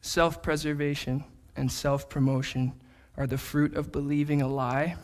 Self 0.01 0.41
preservation 0.41 1.23
and 1.55 1.71
self 1.71 2.09
promotion 2.09 2.73
are 3.17 3.27
the 3.27 3.37
fruit 3.37 3.75
of 3.75 3.91
believing 3.91 4.41
a 4.41 4.47
lie. 4.47 4.95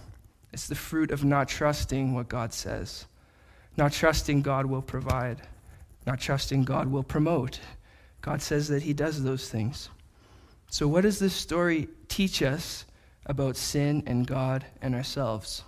It's 0.53 0.67
the 0.67 0.75
fruit 0.75 1.11
of 1.11 1.23
not 1.23 1.47
trusting 1.47 2.13
what 2.13 2.29
God 2.29 2.53
says, 2.53 3.05
not 3.75 3.91
trusting 3.91 4.41
God 4.41 4.65
will 4.65 4.81
provide, 4.81 5.41
not 6.05 6.19
trusting 6.19 6.63
God 6.63 6.87
will 6.87 7.03
promote. 7.03 7.59
God 8.21 8.41
says 8.41 8.67
that 8.69 8.83
He 8.83 8.93
does 8.93 9.23
those 9.23 9.49
things. 9.49 9.89
So, 10.69 10.87
what 10.87 11.01
does 11.01 11.19
this 11.19 11.33
story 11.33 11.87
teach 12.07 12.41
us 12.41 12.85
about 13.25 13.55
sin 13.55 14.03
and 14.05 14.25
God 14.25 14.65
and 14.81 14.95
ourselves? 14.95 15.63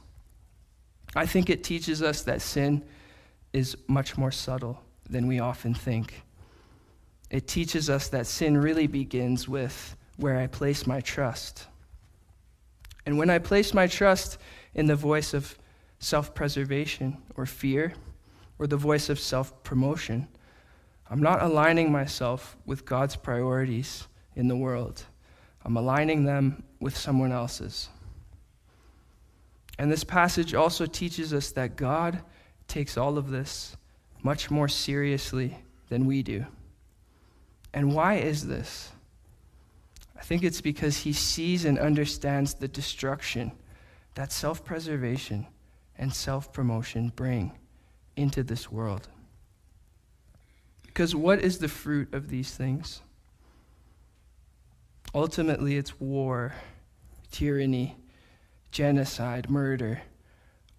I 1.16 1.26
think 1.26 1.50
it 1.50 1.64
teaches 1.64 2.02
us 2.02 2.22
that 2.24 2.42
sin 2.42 2.84
is 3.54 3.78
much 3.88 4.18
more 4.18 4.32
subtle 4.32 4.82
than 5.10 5.28
we 5.28 5.40
often 5.40 5.74
think. 5.74 6.24
It 7.30 7.48
teaches 7.48 7.90
us 7.90 8.10
that 8.10 8.28
sin 8.28 8.58
really 8.58 8.88
begins 8.88 9.48
with 9.48 9.96
where 10.18 10.38
I 10.38 10.48
place 10.48 10.86
my 10.86 11.02
trust. 11.02 11.68
And 13.10 13.18
when 13.18 13.32
I 13.32 13.40
place 13.40 13.74
my 13.74 13.88
trust 13.88 14.38
in 14.76 14.86
the 14.86 14.96
voice 14.96 15.34
of 15.34 15.58
self 15.98 16.36
preservation 16.36 17.18
or 17.36 17.48
fear, 17.48 17.96
or 18.60 18.68
the 18.68 18.78
voice 18.78 19.10
of 19.10 19.20
self 19.20 19.64
promotion, 19.64 20.28
I'm 21.10 21.20
not 21.20 21.42
aligning 21.42 21.92
myself 21.92 22.56
with 22.68 22.86
God's 22.86 23.16
priorities 23.16 24.08
in 24.36 24.48
the 24.48 24.56
world. 24.56 25.02
I'm 25.66 25.76
aligning 25.76 26.26
them 26.26 26.62
with 26.80 26.96
someone 26.96 27.32
else's. 27.32 27.90
And 29.80 29.92
this 29.92 30.04
passage 30.04 30.54
also 30.54 30.86
teaches 30.86 31.34
us 31.34 31.52
that 31.54 31.78
God 31.78 32.22
takes 32.68 32.96
all 32.96 33.18
of 33.18 33.32
this 33.32 33.76
much 34.22 34.52
more 34.52 34.68
seriously 34.68 35.58
than 35.88 36.06
we 36.06 36.22
do. 36.22 36.46
And 37.74 37.96
why 37.96 38.18
is 38.18 38.46
this? 38.46 38.92
I 40.20 40.22
think 40.22 40.44
it's 40.44 40.60
because 40.60 40.98
he 40.98 41.14
sees 41.14 41.64
and 41.64 41.80
understands 41.80 42.54
the 42.54 42.68
destruction 42.68 43.54
that 44.16 44.34
self 44.34 44.66
preservation 44.66 45.48
and 45.98 46.14
self 46.14 46.52
promotion 46.52 47.14
bring 47.16 47.54
into 48.18 48.44
this 48.44 48.70
world. 48.70 49.08
Because 50.84 51.16
what 51.16 51.40
is 51.40 51.60
the 51.60 51.70
fruit 51.70 52.14
of 52.14 52.30
these 52.30 52.52
things? 52.52 53.02
Ultimately, 55.16 55.78
it's 55.78 56.00
war, 56.02 56.54
tyranny, 57.32 57.96
genocide, 58.72 59.50
murder. 59.50 60.02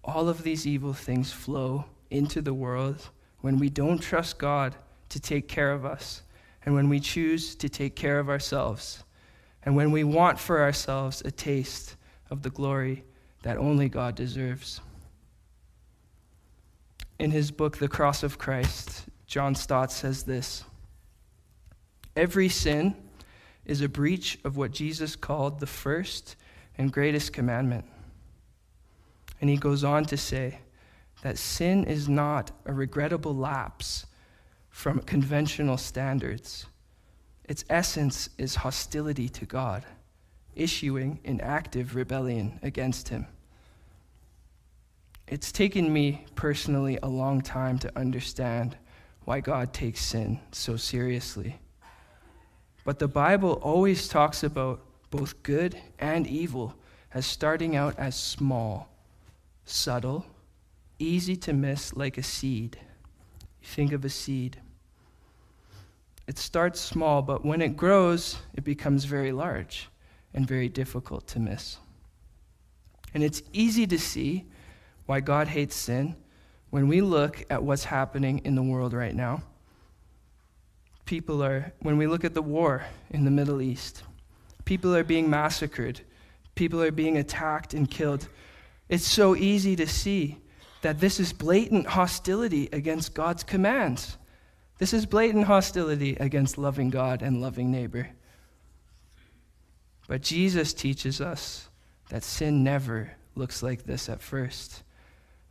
All 0.03 0.29
of 0.29 0.43
these 0.43 0.67
evil 0.67 0.93
things 0.93 1.31
flow 1.31 1.85
into 2.11 2.41
the 2.41 2.53
world 2.53 3.09
when 3.39 3.57
we 3.57 3.69
don't 3.69 3.99
trust 3.99 4.37
God 4.37 4.75
to 5.09 5.19
take 5.19 5.47
care 5.47 5.71
of 5.71 5.83
us, 5.83 6.21
and 6.63 6.75
when 6.75 6.89
we 6.89 6.99
choose 6.99 7.55
to 7.55 7.67
take 7.67 7.95
care 7.95 8.19
of 8.19 8.29
ourselves, 8.29 9.03
and 9.63 9.75
when 9.75 9.91
we 9.91 10.03
want 10.03 10.39
for 10.39 10.61
ourselves 10.61 11.21
a 11.23 11.31
taste 11.31 11.95
of 12.29 12.41
the 12.41 12.49
glory 12.49 13.03
that 13.43 13.57
only 13.57 13.89
God 13.89 14.15
deserves. 14.15 14.81
In 17.19 17.31
his 17.31 17.51
book, 17.51 17.77
The 17.77 17.87
Cross 17.87 18.23
of 18.23 18.37
Christ, 18.37 19.05
John 19.27 19.53
Stott 19.55 19.91
says 19.91 20.23
this 20.23 20.63
Every 22.15 22.49
sin 22.49 22.95
is 23.65 23.81
a 23.81 23.89
breach 23.89 24.39
of 24.43 24.57
what 24.57 24.71
Jesus 24.71 25.15
called 25.15 25.59
the 25.59 25.67
first 25.67 26.35
and 26.77 26.91
greatest 26.91 27.31
commandment. 27.31 27.85
And 29.39 29.49
he 29.49 29.57
goes 29.57 29.83
on 29.83 30.05
to 30.05 30.17
say 30.17 30.59
that 31.21 31.37
sin 31.37 31.83
is 31.85 32.09
not 32.09 32.51
a 32.65 32.73
regrettable 32.73 33.35
lapse 33.35 34.05
from 34.69 34.99
conventional 34.99 35.77
standards. 35.77 36.65
Its 37.45 37.65
essence 37.69 38.29
is 38.37 38.55
hostility 38.55 39.27
to 39.29 39.45
God, 39.45 39.85
issuing 40.55 41.19
in 41.23 41.41
active 41.41 41.95
rebellion 41.95 42.59
against 42.61 43.09
Him. 43.09 43.27
It's 45.27 45.51
taken 45.51 45.91
me 45.91 46.25
personally 46.35 46.99
a 47.01 47.07
long 47.07 47.41
time 47.41 47.79
to 47.79 47.97
understand 47.97 48.77
why 49.25 49.39
God 49.39 49.73
takes 49.73 50.01
sin 50.01 50.39
so 50.51 50.75
seriously. 50.75 51.59
But 52.83 52.99
the 52.99 53.07
Bible 53.07 53.53
always 53.61 54.07
talks 54.07 54.43
about 54.43 54.81
both 55.09 55.43
good 55.43 55.77
and 55.99 56.25
evil 56.25 56.75
as 57.13 57.25
starting 57.25 57.75
out 57.75 57.97
as 57.99 58.15
small, 58.15 58.89
subtle, 59.65 60.25
easy 60.97 61.35
to 61.35 61.53
miss 61.53 61.95
like 61.95 62.17
a 62.17 62.23
seed. 62.23 62.77
Think 63.61 63.91
of 63.91 64.05
a 64.05 64.09
seed. 64.09 64.60
It 66.27 66.37
starts 66.37 66.79
small, 66.79 67.21
but 67.21 67.45
when 67.45 67.61
it 67.61 67.75
grows, 67.75 68.37
it 68.53 68.63
becomes 68.63 69.05
very 69.05 69.31
large 69.31 69.89
and 70.33 70.47
very 70.47 70.69
difficult 70.69 71.27
to 71.27 71.39
miss. 71.39 71.77
And 73.13 73.23
it's 73.23 73.41
easy 73.51 73.85
to 73.87 73.99
see 73.99 74.45
why 75.05 75.19
God 75.19 75.47
hates 75.47 75.75
sin 75.75 76.15
when 76.69 76.87
we 76.87 77.01
look 77.01 77.43
at 77.49 77.63
what's 77.63 77.83
happening 77.83 78.39
in 78.45 78.55
the 78.55 78.63
world 78.63 78.93
right 78.93 79.13
now 79.13 79.43
people 81.11 81.43
are, 81.43 81.73
when 81.79 81.97
we 81.97 82.07
look 82.07 82.23
at 82.23 82.33
the 82.33 82.41
war 82.41 82.85
in 83.09 83.25
the 83.25 83.29
Middle 83.31 83.61
East, 83.61 84.03
people 84.63 84.95
are 84.95 85.03
being 85.03 85.29
massacred, 85.29 85.99
people 86.55 86.81
are 86.81 86.89
being 86.89 87.17
attacked 87.17 87.73
and 87.73 87.91
killed. 87.91 88.29
It's 88.87 89.05
so 89.05 89.35
easy 89.35 89.75
to 89.75 89.85
see 89.85 90.37
that 90.83 91.01
this 91.01 91.19
is 91.19 91.33
blatant 91.33 91.85
hostility 91.85 92.69
against 92.71 93.13
God's 93.13 93.43
commands. 93.43 94.15
This 94.81 94.95
is 94.95 95.05
blatant 95.05 95.45
hostility 95.45 96.15
against 96.19 96.57
loving 96.57 96.89
God 96.89 97.21
and 97.21 97.39
loving 97.39 97.69
neighbor. 97.69 98.09
But 100.07 100.23
Jesus 100.23 100.73
teaches 100.73 101.21
us 101.21 101.69
that 102.09 102.23
sin 102.23 102.63
never 102.63 103.11
looks 103.35 103.61
like 103.61 103.83
this 103.83 104.09
at 104.09 104.23
first. 104.23 104.81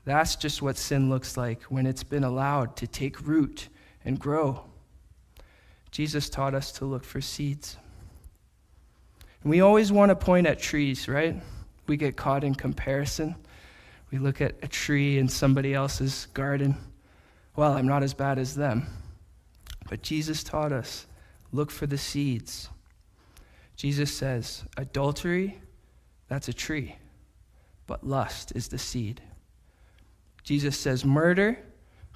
That's 0.04 0.34
just 0.34 0.62
what 0.62 0.76
sin 0.76 1.10
looks 1.10 1.36
like 1.36 1.62
when 1.62 1.86
it's 1.86 2.02
been 2.02 2.24
allowed 2.24 2.74
to 2.78 2.88
take 2.88 3.24
root 3.24 3.68
and 4.04 4.18
grow. 4.18 4.64
Jesus 5.92 6.28
taught 6.28 6.56
us 6.56 6.72
to 6.72 6.84
look 6.84 7.04
for 7.04 7.20
seeds. 7.20 7.76
And 9.44 9.50
we 9.50 9.60
always 9.60 9.92
want 9.92 10.10
to 10.10 10.16
point 10.16 10.48
at 10.48 10.58
trees, 10.58 11.06
right? 11.06 11.40
We 11.86 11.96
get 11.96 12.16
caught 12.16 12.42
in 12.42 12.56
comparison. 12.56 13.36
We 14.10 14.18
look 14.18 14.40
at 14.40 14.56
a 14.62 14.66
tree 14.66 15.18
in 15.18 15.28
somebody 15.28 15.72
else's 15.72 16.26
garden. 16.34 16.76
Well, 17.54 17.74
I'm 17.74 17.86
not 17.86 18.02
as 18.02 18.12
bad 18.12 18.36
as 18.36 18.56
them. 18.56 18.88
But 19.90 20.02
Jesus 20.02 20.44
taught 20.44 20.70
us 20.70 21.08
look 21.50 21.72
for 21.72 21.88
the 21.88 21.98
seeds. 21.98 22.68
Jesus 23.74 24.12
says, 24.12 24.62
adultery, 24.76 25.60
that's 26.28 26.46
a 26.46 26.52
tree, 26.52 26.94
but 27.88 28.06
lust 28.06 28.52
is 28.54 28.68
the 28.68 28.78
seed. 28.78 29.20
Jesus 30.44 30.78
says, 30.78 31.04
murder, 31.04 31.58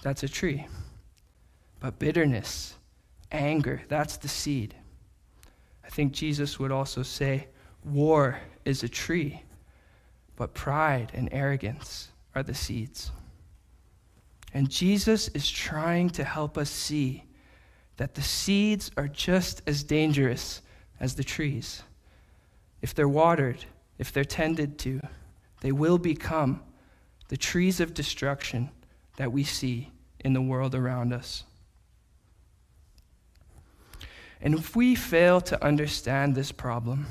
that's 0.04 0.22
a 0.22 0.28
tree, 0.28 0.68
but 1.80 1.98
bitterness, 1.98 2.76
anger, 3.32 3.82
that's 3.88 4.18
the 4.18 4.28
seed. 4.28 4.76
I 5.84 5.88
think 5.88 6.12
Jesus 6.12 6.60
would 6.60 6.70
also 6.70 7.02
say, 7.02 7.48
war 7.84 8.38
is 8.64 8.84
a 8.84 8.88
tree, 8.88 9.42
but 10.36 10.54
pride 10.54 11.10
and 11.12 11.28
arrogance 11.32 12.10
are 12.36 12.44
the 12.44 12.54
seeds. 12.54 13.10
And 14.52 14.70
Jesus 14.70 15.26
is 15.30 15.50
trying 15.50 16.10
to 16.10 16.22
help 16.22 16.56
us 16.56 16.70
see 16.70 17.24
that 17.96 18.14
the 18.14 18.22
seeds 18.22 18.90
are 18.96 19.08
just 19.08 19.62
as 19.66 19.82
dangerous 19.82 20.62
as 21.00 21.14
the 21.14 21.24
trees. 21.24 21.82
If 22.82 22.94
they're 22.94 23.08
watered, 23.08 23.64
if 23.98 24.12
they're 24.12 24.24
tended 24.24 24.78
to, 24.80 25.00
they 25.60 25.72
will 25.72 25.98
become 25.98 26.62
the 27.28 27.36
trees 27.36 27.80
of 27.80 27.94
destruction 27.94 28.70
that 29.16 29.32
we 29.32 29.44
see 29.44 29.90
in 30.20 30.32
the 30.32 30.42
world 30.42 30.74
around 30.74 31.12
us. 31.12 31.44
And 34.40 34.54
if 34.54 34.76
we 34.76 34.94
fail 34.94 35.40
to 35.42 35.64
understand 35.64 36.34
this 36.34 36.52
problem, 36.52 37.06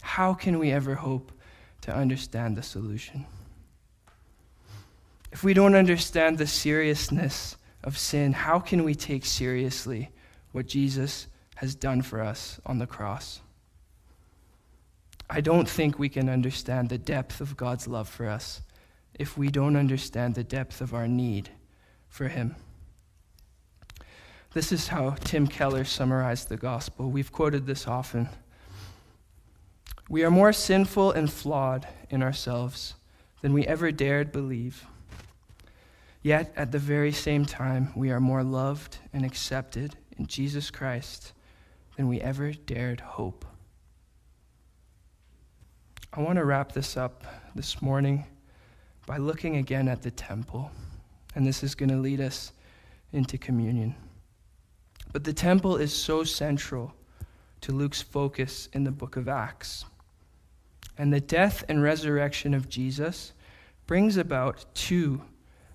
how 0.00 0.34
can 0.34 0.58
we 0.58 0.70
ever 0.70 0.94
hope 0.94 1.32
to 1.80 1.94
understand 1.94 2.56
the 2.56 2.62
solution? 2.62 3.26
If 5.32 5.42
we 5.42 5.52
don't 5.52 5.74
understand 5.74 6.38
the 6.38 6.46
seriousness 6.46 7.56
of 7.82 7.96
sin, 7.96 8.32
how 8.32 8.58
can 8.58 8.84
we 8.84 8.94
take 8.94 9.24
seriously 9.24 10.10
what 10.52 10.66
Jesus 10.66 11.28
has 11.58 11.74
done 11.74 12.02
for 12.02 12.20
us 12.20 12.60
on 12.64 12.78
the 12.78 12.86
cross. 12.86 13.40
I 15.28 15.40
don't 15.40 15.68
think 15.68 15.98
we 15.98 16.08
can 16.08 16.28
understand 16.28 16.88
the 16.88 16.98
depth 16.98 17.40
of 17.40 17.56
God's 17.56 17.88
love 17.88 18.08
for 18.08 18.28
us 18.28 18.62
if 19.14 19.36
we 19.36 19.48
don't 19.48 19.76
understand 19.76 20.34
the 20.34 20.44
depth 20.44 20.80
of 20.80 20.94
our 20.94 21.08
need 21.08 21.50
for 22.08 22.28
Him. 22.28 22.54
This 24.54 24.70
is 24.70 24.88
how 24.88 25.10
Tim 25.10 25.48
Keller 25.48 25.84
summarized 25.84 26.48
the 26.48 26.56
gospel. 26.56 27.10
We've 27.10 27.32
quoted 27.32 27.66
this 27.66 27.88
often. 27.88 28.28
We 30.08 30.22
are 30.22 30.30
more 30.30 30.52
sinful 30.52 31.10
and 31.10 31.30
flawed 31.30 31.88
in 32.08 32.22
ourselves 32.22 32.94
than 33.42 33.52
we 33.52 33.66
ever 33.66 33.90
dared 33.90 34.30
believe. 34.30 34.86
Yet, 36.22 36.52
at 36.56 36.72
the 36.72 36.78
very 36.78 37.12
same 37.12 37.44
time, 37.44 37.92
we 37.94 38.10
are 38.10 38.20
more 38.20 38.42
loved 38.42 38.98
and 39.12 39.24
accepted 39.24 39.96
in 40.18 40.26
Jesus 40.26 40.70
Christ 40.70 41.32
than 41.96 42.08
we 42.08 42.20
ever 42.20 42.52
dared 42.52 43.00
hope. 43.00 43.44
I 46.12 46.20
want 46.20 46.36
to 46.36 46.44
wrap 46.44 46.72
this 46.72 46.96
up 46.96 47.24
this 47.54 47.80
morning 47.80 48.24
by 49.06 49.18
looking 49.18 49.56
again 49.56 49.88
at 49.88 50.02
the 50.02 50.10
temple, 50.10 50.70
and 51.34 51.46
this 51.46 51.62
is 51.62 51.74
going 51.74 51.90
to 51.90 51.96
lead 51.96 52.20
us 52.20 52.52
into 53.12 53.38
communion. 53.38 53.94
But 55.12 55.24
the 55.24 55.32
temple 55.32 55.76
is 55.76 55.94
so 55.94 56.24
central 56.24 56.94
to 57.62 57.72
Luke's 57.72 58.02
focus 58.02 58.68
in 58.72 58.84
the 58.84 58.90
book 58.90 59.16
of 59.16 59.28
Acts. 59.28 59.84
And 60.96 61.12
the 61.12 61.20
death 61.20 61.64
and 61.68 61.82
resurrection 61.82 62.54
of 62.54 62.68
Jesus 62.68 63.32
brings 63.86 64.16
about 64.16 64.64
two 64.74 65.22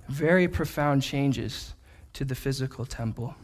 very 0.07 0.47
profound 0.47 1.01
changes 1.01 1.73
to 2.13 2.25
the 2.25 2.35
physical 2.35 2.85
temple. 2.85 3.35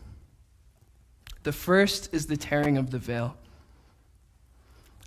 The 1.43 1.52
first 1.52 2.13
is 2.13 2.28
the 2.28 2.38
tearing 2.38 2.78
of 2.78 2.91
the 2.91 3.00
veil. 3.00 3.38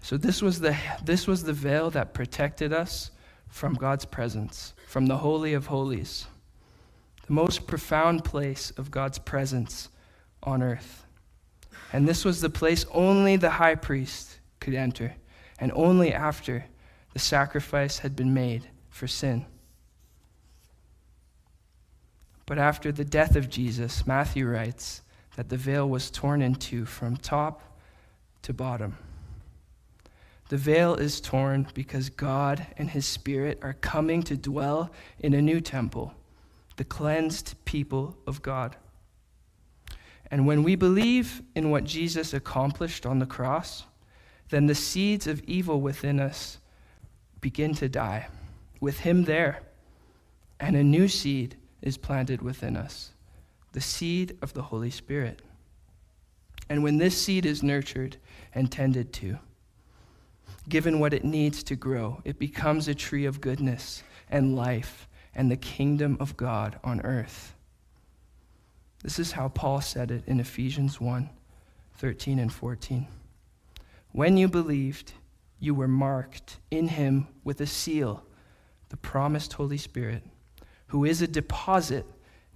So 0.02 0.16
this 0.16 0.42
was 0.42 0.60
the 0.60 0.76
this 1.04 1.26
was 1.26 1.44
the 1.44 1.52
veil 1.52 1.90
that 1.90 2.14
protected 2.14 2.72
us 2.72 3.10
from 3.48 3.74
God's 3.74 4.04
presence, 4.04 4.74
from 4.88 5.06
the 5.06 5.18
holy 5.18 5.54
of 5.54 5.66
holies. 5.66 6.26
The 7.26 7.34
most 7.34 7.66
profound 7.66 8.24
place 8.24 8.72
of 8.76 8.90
God's 8.90 9.18
presence 9.18 9.90
on 10.42 10.62
earth. 10.62 11.06
And 11.92 12.08
this 12.08 12.24
was 12.24 12.40
the 12.40 12.50
place 12.50 12.84
only 12.92 13.36
the 13.36 13.50
high 13.50 13.74
priest 13.74 14.40
could 14.58 14.74
enter, 14.74 15.14
and 15.60 15.70
only 15.74 16.12
after 16.12 16.64
the 17.12 17.18
sacrifice 17.18 17.98
had 17.98 18.16
been 18.16 18.32
made 18.34 18.68
for 18.90 19.06
sin. 19.06 19.44
But 22.52 22.58
after 22.58 22.92
the 22.92 23.02
death 23.02 23.34
of 23.34 23.48
Jesus, 23.48 24.06
Matthew 24.06 24.46
writes, 24.46 25.00
that 25.36 25.48
the 25.48 25.56
veil 25.56 25.88
was 25.88 26.10
torn 26.10 26.42
in 26.42 26.54
two 26.54 26.84
from 26.84 27.16
top 27.16 27.62
to 28.42 28.52
bottom. 28.52 28.98
The 30.50 30.58
veil 30.58 30.94
is 30.94 31.18
torn 31.18 31.66
because 31.72 32.10
God 32.10 32.66
and 32.76 32.90
His 32.90 33.06
Spirit 33.06 33.58
are 33.62 33.72
coming 33.72 34.22
to 34.24 34.36
dwell 34.36 34.90
in 35.18 35.32
a 35.32 35.40
new 35.40 35.62
temple, 35.62 36.12
the 36.76 36.84
cleansed 36.84 37.54
people 37.64 38.18
of 38.26 38.42
God. 38.42 38.76
And 40.30 40.46
when 40.46 40.62
we 40.62 40.74
believe 40.74 41.40
in 41.54 41.70
what 41.70 41.84
Jesus 41.84 42.34
accomplished 42.34 43.06
on 43.06 43.18
the 43.18 43.24
cross, 43.24 43.84
then 44.50 44.66
the 44.66 44.74
seeds 44.74 45.26
of 45.26 45.42
evil 45.44 45.80
within 45.80 46.20
us 46.20 46.58
begin 47.40 47.74
to 47.76 47.88
die 47.88 48.26
with 48.78 48.98
Him 48.98 49.24
there, 49.24 49.62
and 50.60 50.76
a 50.76 50.84
new 50.84 51.08
seed 51.08 51.56
is 51.82 51.98
planted 51.98 52.40
within 52.40 52.76
us 52.76 53.10
the 53.72 53.80
seed 53.80 54.36
of 54.42 54.52
the 54.52 54.62
Holy 54.62 54.90
Spirit. 54.90 55.40
And 56.68 56.82
when 56.82 56.98
this 56.98 57.20
seed 57.20 57.46
is 57.46 57.62
nurtured 57.62 58.16
and 58.54 58.70
tended 58.70 59.12
to, 59.14 59.38
given 60.68 61.00
what 61.00 61.14
it 61.14 61.24
needs 61.24 61.62
to 61.64 61.76
grow, 61.76 62.20
it 62.24 62.38
becomes 62.38 62.86
a 62.86 62.94
tree 62.94 63.24
of 63.24 63.40
goodness 63.40 64.02
and 64.30 64.54
life 64.54 65.08
and 65.34 65.50
the 65.50 65.56
kingdom 65.56 66.16
of 66.20 66.36
God 66.36 66.78
on 66.84 67.00
earth. 67.00 67.54
This 69.02 69.18
is 69.18 69.32
how 69.32 69.48
Paul 69.48 69.80
said 69.80 70.10
it 70.10 70.22
in 70.26 70.38
Ephesians 70.38 71.00
1 71.00 71.28
13 71.94 72.38
and 72.38 72.52
14. 72.52 73.06
When 74.10 74.36
you 74.36 74.48
believed, 74.48 75.12
you 75.60 75.74
were 75.74 75.88
marked 75.88 76.58
in 76.70 76.88
him 76.88 77.28
with 77.44 77.60
a 77.60 77.66
seal, 77.66 78.24
the 78.88 78.96
promised 78.96 79.52
Holy 79.52 79.76
Spirit, 79.76 80.24
who 80.92 81.07
is 81.07 81.22
a 81.22 81.26
deposit 81.26 82.05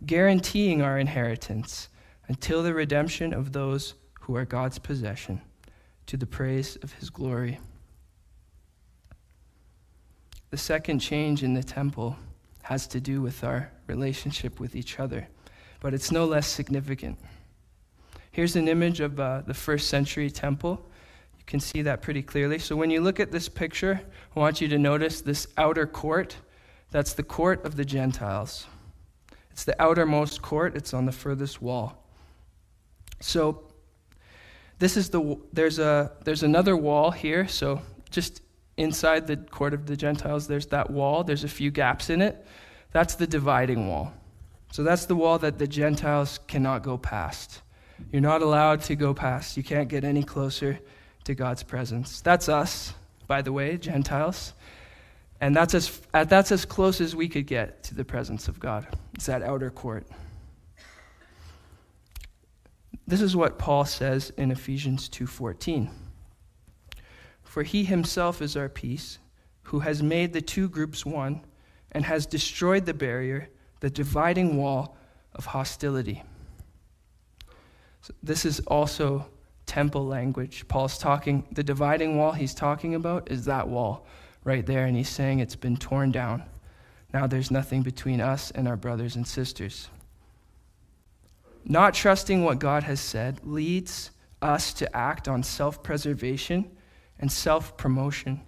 guaranteeing 0.04 0.82
our 0.82 0.98
inheritance 0.98 1.88
until 2.28 2.62
the 2.62 2.74
redemption 2.74 3.32
of 3.32 3.50
those 3.50 3.94
who 4.20 4.36
are 4.36 4.44
God's 4.44 4.78
possession, 4.78 5.40
to 6.04 6.18
the 6.18 6.26
praise 6.26 6.76
of 6.82 6.92
his 6.92 7.08
glory. 7.08 7.58
The 10.50 10.58
second 10.58 10.98
change 10.98 11.42
in 11.42 11.54
the 11.54 11.62
temple 11.62 12.14
has 12.60 12.86
to 12.88 13.00
do 13.00 13.22
with 13.22 13.42
our 13.42 13.72
relationship 13.86 14.60
with 14.60 14.76
each 14.76 15.00
other, 15.00 15.26
but 15.80 15.94
it's 15.94 16.12
no 16.12 16.26
less 16.26 16.46
significant. 16.46 17.18
Here's 18.32 18.54
an 18.54 18.68
image 18.68 19.00
of 19.00 19.18
uh, 19.18 19.44
the 19.46 19.54
first 19.54 19.88
century 19.88 20.30
temple. 20.30 20.86
You 21.38 21.44
can 21.46 21.58
see 21.58 21.80
that 21.80 22.02
pretty 22.02 22.20
clearly. 22.20 22.58
So 22.58 22.76
when 22.76 22.90
you 22.90 23.00
look 23.00 23.18
at 23.18 23.32
this 23.32 23.48
picture, 23.48 24.02
I 24.36 24.38
want 24.38 24.60
you 24.60 24.68
to 24.68 24.78
notice 24.78 25.22
this 25.22 25.46
outer 25.56 25.86
court. 25.86 26.36
That's 26.90 27.14
the 27.14 27.22
court 27.22 27.64
of 27.64 27.76
the 27.76 27.84
Gentiles. 27.84 28.66
It's 29.50 29.64
the 29.64 29.80
outermost 29.80 30.42
court, 30.42 30.76
it's 30.76 30.92
on 30.92 31.06
the 31.06 31.12
furthest 31.12 31.62
wall. 31.62 32.04
So 33.20 33.64
this 34.78 34.96
is 34.96 35.08
the 35.10 35.38
there's 35.52 35.78
a 35.78 36.12
there's 36.24 36.42
another 36.42 36.76
wall 36.76 37.10
here, 37.10 37.48
so 37.48 37.80
just 38.10 38.42
inside 38.76 39.26
the 39.26 39.36
court 39.36 39.72
of 39.72 39.86
the 39.86 39.96
Gentiles 39.96 40.46
there's 40.46 40.66
that 40.66 40.90
wall, 40.90 41.24
there's 41.24 41.44
a 41.44 41.48
few 41.48 41.70
gaps 41.70 42.10
in 42.10 42.20
it. 42.20 42.46
That's 42.92 43.14
the 43.14 43.26
dividing 43.26 43.88
wall. 43.88 44.12
So 44.72 44.82
that's 44.82 45.06
the 45.06 45.16
wall 45.16 45.38
that 45.38 45.58
the 45.58 45.66
Gentiles 45.66 46.38
cannot 46.46 46.82
go 46.82 46.98
past. 46.98 47.62
You're 48.12 48.20
not 48.20 48.42
allowed 48.42 48.82
to 48.82 48.96
go 48.96 49.14
past. 49.14 49.56
You 49.56 49.62
can't 49.62 49.88
get 49.88 50.04
any 50.04 50.22
closer 50.22 50.78
to 51.24 51.34
God's 51.34 51.62
presence. 51.62 52.20
That's 52.20 52.48
us, 52.48 52.92
by 53.26 53.42
the 53.42 53.52
way, 53.52 53.78
Gentiles. 53.78 54.52
And 55.40 55.54
that's 55.54 55.74
as, 55.74 56.00
uh, 56.14 56.24
that's 56.24 56.50
as 56.50 56.64
close 56.64 57.00
as 57.00 57.14
we 57.14 57.28
could 57.28 57.46
get 57.46 57.82
to 57.84 57.94
the 57.94 58.04
presence 58.04 58.48
of 58.48 58.58
God. 58.58 58.86
It's 59.14 59.26
that 59.26 59.42
outer 59.42 59.70
court. 59.70 60.06
This 63.06 63.20
is 63.20 63.36
what 63.36 63.58
Paul 63.58 63.84
says 63.84 64.30
in 64.36 64.50
Ephesians 64.50 65.08
2:14. 65.08 65.90
For 67.44 67.62
he 67.62 67.84
himself 67.84 68.42
is 68.42 68.56
our 68.56 68.68
peace, 68.68 69.18
who 69.64 69.80
has 69.80 70.02
made 70.02 70.32
the 70.32 70.42
two 70.42 70.68
groups 70.68 71.06
one 71.06 71.42
and 71.92 72.04
has 72.04 72.26
destroyed 72.26 72.84
the 72.84 72.94
barrier, 72.94 73.48
the 73.80 73.90
dividing 73.90 74.56
wall 74.56 74.96
of 75.34 75.46
hostility. 75.46 76.22
So 78.00 78.14
this 78.22 78.44
is 78.44 78.60
also 78.60 79.26
temple 79.66 80.06
language. 80.06 80.66
Paul's 80.68 80.98
talking, 80.98 81.46
the 81.52 81.62
dividing 81.62 82.16
wall 82.16 82.32
he's 82.32 82.54
talking 82.54 82.94
about 82.94 83.30
is 83.30 83.44
that 83.44 83.68
wall 83.68 84.06
right 84.46 84.64
there, 84.64 84.86
and 84.86 84.96
he's 84.96 85.08
saying 85.08 85.40
it's 85.40 85.56
been 85.56 85.76
torn 85.76 86.12
down. 86.12 86.44
Now 87.12 87.26
there's 87.26 87.50
nothing 87.50 87.82
between 87.82 88.20
us 88.20 88.52
and 88.52 88.68
our 88.68 88.76
brothers 88.76 89.16
and 89.16 89.26
sisters. 89.26 89.88
Not 91.64 91.94
trusting 91.94 92.44
what 92.44 92.60
God 92.60 92.84
has 92.84 93.00
said 93.00 93.40
leads 93.44 94.12
us 94.40 94.72
to 94.74 94.96
act 94.96 95.26
on 95.26 95.42
self 95.42 95.82
preservation 95.82 96.70
and 97.18 97.30
self 97.30 97.76
promotion, 97.76 98.40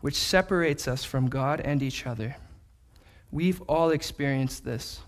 which 0.00 0.14
separates 0.14 0.86
us 0.86 1.04
from 1.04 1.28
God 1.28 1.60
and 1.60 1.82
each 1.82 2.06
other. 2.06 2.36
We've 3.32 3.60
all 3.62 3.90
experienced 3.90 4.64
this. 4.64 5.00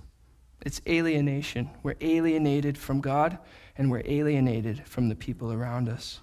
It's 0.62 0.80
alienation. 0.88 1.70
We're 1.84 1.96
alienated 2.00 2.76
from 2.76 3.00
God 3.00 3.38
and 3.76 3.90
we're 3.90 4.02
alienated 4.04 4.82
from 4.86 5.08
the 5.08 5.14
people 5.14 5.52
around 5.52 5.88
us. 5.88 6.20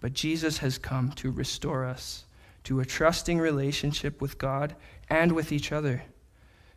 But 0.00 0.14
Jesus 0.14 0.58
has 0.58 0.78
come 0.78 1.12
to 1.12 1.30
restore 1.30 1.84
us 1.84 2.24
to 2.64 2.80
a 2.80 2.84
trusting 2.84 3.38
relationship 3.38 4.20
with 4.20 4.38
God 4.38 4.74
and 5.08 5.32
with 5.32 5.52
each 5.52 5.72
other. 5.72 6.04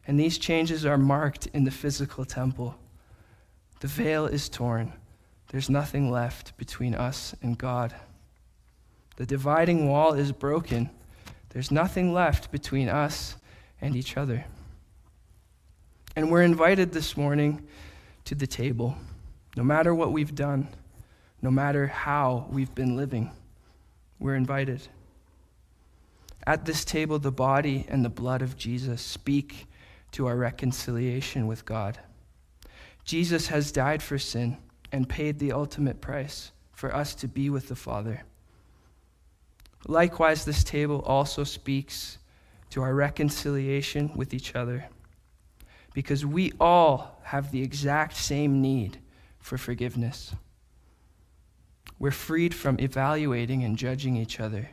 And 0.08 0.20
these 0.20 0.38
changes 0.38 0.86
are 0.86 0.98
marked 0.98 1.48
in 1.48 1.64
the 1.64 1.72
physical 1.72 2.26
temple. 2.26 2.76
The 3.80 3.88
veil 3.88 4.26
is 4.26 4.50
torn. 4.50 4.94
There's 5.50 5.70
nothing 5.70 6.12
left 6.12 6.58
between 6.58 6.96
us 6.96 7.36
and 7.42 7.58
God. 7.58 7.94
The 9.18 9.26
dividing 9.26 9.88
wall 9.88 10.14
is 10.14 10.32
broken. 10.32 10.90
There's 11.50 11.72
nothing 11.72 12.14
left 12.14 12.52
between 12.52 12.90
us 12.90 13.36
and 13.80 13.96
each 13.96 14.18
other. 14.18 14.46
And 16.16 16.32
we're 16.32 16.44
invited 16.44 16.92
this 16.92 17.16
morning 17.16 17.68
to 18.26 18.36
the 18.36 18.48
table, 18.48 18.98
no 19.56 19.64
matter 19.64 19.94
what 19.94 20.12
we've 20.12 20.36
done, 20.36 20.68
no 21.42 21.52
matter 21.52 21.88
how 21.88 22.48
we've 22.50 22.74
been 22.74 22.96
living. 22.96 23.32
We're 24.20 24.36
invited. 24.36 24.88
At 26.48 26.66
this 26.66 26.86
table, 26.86 27.18
the 27.18 27.32
body 27.32 27.86
and 27.90 28.06
the 28.06 28.10
blood 28.10 28.42
of 28.42 28.58
Jesus 28.58 29.02
speak 29.02 29.68
to 30.12 30.28
our 30.28 30.36
reconciliation 30.36 31.48
with 31.48 31.66
God. 31.66 31.98
Jesus 33.04 33.48
has 33.48 33.72
died 33.72 34.04
for 34.04 34.20
sin 34.20 34.58
and 34.92 35.10
paid 35.10 35.40
the 35.40 35.52
ultimate 35.52 36.02
price 36.02 36.52
for 36.72 36.94
us 36.94 37.16
to 37.16 37.28
be 37.28 37.50
with 37.50 37.68
the 37.68 37.76
Father. 37.76 38.24
Likewise, 39.88 40.46
this 40.46 40.64
table 40.64 41.02
also 41.02 41.44
speaks 41.44 42.18
to 42.72 42.82
our 42.82 42.94
reconciliation 42.94 44.12
with 44.16 44.34
each 44.34 44.56
other 44.56 44.86
because 45.94 46.26
we 46.26 46.52
all 46.60 47.20
have 47.24 47.52
the 47.52 47.62
exact 47.62 48.16
same 48.16 48.62
need 48.62 49.00
for 49.40 49.58
forgiveness. 49.58 50.36
We're 51.98 52.12
freed 52.12 52.54
from 52.54 52.80
evaluating 52.80 53.64
and 53.64 53.78
judging 53.78 54.18
each 54.18 54.40
other 54.40 54.70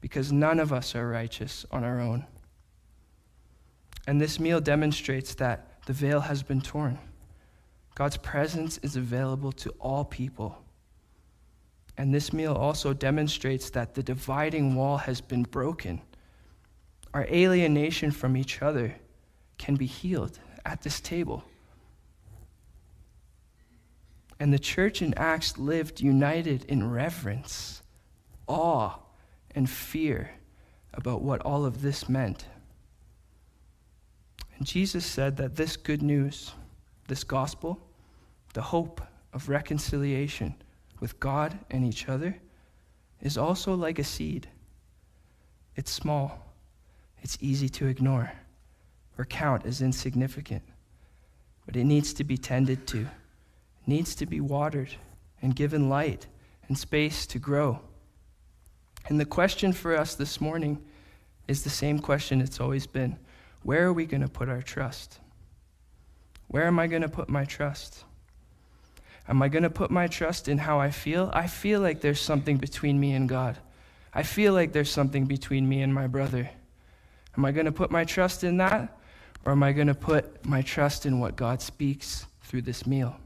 because 0.00 0.32
none 0.32 0.60
of 0.60 0.72
us 0.72 0.94
are 0.94 1.08
righteous 1.08 1.66
on 1.70 1.84
our 1.84 2.00
own. 2.00 2.26
And 4.06 4.20
this 4.20 4.38
meal 4.38 4.60
demonstrates 4.60 5.34
that 5.36 5.82
the 5.86 5.92
veil 5.92 6.20
has 6.20 6.42
been 6.42 6.60
torn. 6.60 6.98
God's 7.94 8.16
presence 8.18 8.78
is 8.78 8.96
available 8.96 9.52
to 9.52 9.70
all 9.80 10.04
people. 10.04 10.62
And 11.96 12.14
this 12.14 12.32
meal 12.32 12.52
also 12.52 12.92
demonstrates 12.92 13.70
that 13.70 13.94
the 13.94 14.02
dividing 14.02 14.74
wall 14.74 14.98
has 14.98 15.20
been 15.20 15.44
broken. 15.44 16.02
Our 17.14 17.24
alienation 17.24 18.10
from 18.10 18.36
each 18.36 18.60
other 18.60 18.94
can 19.56 19.76
be 19.76 19.86
healed 19.86 20.38
at 20.66 20.82
this 20.82 21.00
table. 21.00 21.42
And 24.38 24.52
the 24.52 24.58
church 24.58 25.00
in 25.00 25.14
Acts 25.14 25.56
lived 25.56 26.00
united 26.00 26.64
in 26.66 26.90
reverence, 26.90 27.82
awe, 28.46 28.98
and 29.56 29.68
fear 29.68 30.30
about 30.94 31.22
what 31.22 31.40
all 31.42 31.64
of 31.64 31.82
this 31.82 32.08
meant. 32.08 32.44
And 34.56 34.66
Jesus 34.66 35.04
said 35.04 35.36
that 35.38 35.56
this 35.56 35.76
good 35.76 36.02
news, 36.02 36.52
this 37.08 37.24
gospel, 37.24 37.80
the 38.54 38.62
hope 38.62 39.00
of 39.32 39.48
reconciliation 39.48 40.54
with 41.00 41.18
God 41.20 41.58
and 41.70 41.84
each 41.84 42.08
other, 42.08 42.36
is 43.20 43.36
also 43.36 43.74
like 43.74 43.98
a 43.98 44.04
seed. 44.04 44.48
It's 45.74 45.90
small, 45.90 46.54
it's 47.22 47.36
easy 47.40 47.68
to 47.70 47.86
ignore 47.86 48.32
or 49.18 49.24
count 49.24 49.66
as 49.66 49.82
insignificant. 49.82 50.62
But 51.64 51.76
it 51.76 51.84
needs 51.84 52.12
to 52.14 52.24
be 52.24 52.36
tended 52.36 52.86
to, 52.88 53.00
it 53.00 53.86
needs 53.86 54.14
to 54.16 54.26
be 54.26 54.40
watered 54.40 54.94
and 55.42 55.56
given 55.56 55.88
light 55.88 56.26
and 56.68 56.78
space 56.78 57.26
to 57.26 57.38
grow. 57.38 57.80
And 59.08 59.20
the 59.20 59.24
question 59.24 59.72
for 59.72 59.96
us 59.96 60.14
this 60.14 60.40
morning 60.40 60.82
is 61.46 61.62
the 61.62 61.70
same 61.70 62.00
question 62.00 62.40
it's 62.40 62.60
always 62.60 62.86
been 62.86 63.16
Where 63.62 63.86
are 63.86 63.92
we 63.92 64.06
going 64.06 64.22
to 64.22 64.28
put 64.28 64.48
our 64.48 64.62
trust? 64.62 65.20
Where 66.48 66.64
am 66.64 66.78
I 66.78 66.86
going 66.86 67.02
to 67.02 67.08
put 67.08 67.28
my 67.28 67.44
trust? 67.44 68.04
Am 69.28 69.42
I 69.42 69.48
going 69.48 69.64
to 69.64 69.70
put 69.70 69.90
my 69.90 70.06
trust 70.06 70.48
in 70.48 70.58
how 70.58 70.78
I 70.78 70.90
feel? 70.90 71.30
I 71.34 71.48
feel 71.48 71.80
like 71.80 72.00
there's 72.00 72.20
something 72.20 72.58
between 72.58 73.00
me 73.00 73.12
and 73.12 73.28
God. 73.28 73.58
I 74.14 74.22
feel 74.22 74.52
like 74.52 74.72
there's 74.72 74.90
something 74.90 75.26
between 75.26 75.68
me 75.68 75.82
and 75.82 75.92
my 75.92 76.06
brother. 76.06 76.48
Am 77.36 77.44
I 77.44 77.50
going 77.50 77.66
to 77.66 77.72
put 77.72 77.90
my 77.90 78.04
trust 78.04 78.44
in 78.44 78.56
that? 78.58 78.96
Or 79.44 79.52
am 79.52 79.62
I 79.62 79.72
going 79.72 79.88
to 79.88 79.94
put 79.94 80.44
my 80.44 80.62
trust 80.62 81.06
in 81.06 81.20
what 81.20 81.36
God 81.36 81.60
speaks 81.60 82.26
through 82.42 82.62
this 82.62 82.86
meal? 82.86 83.16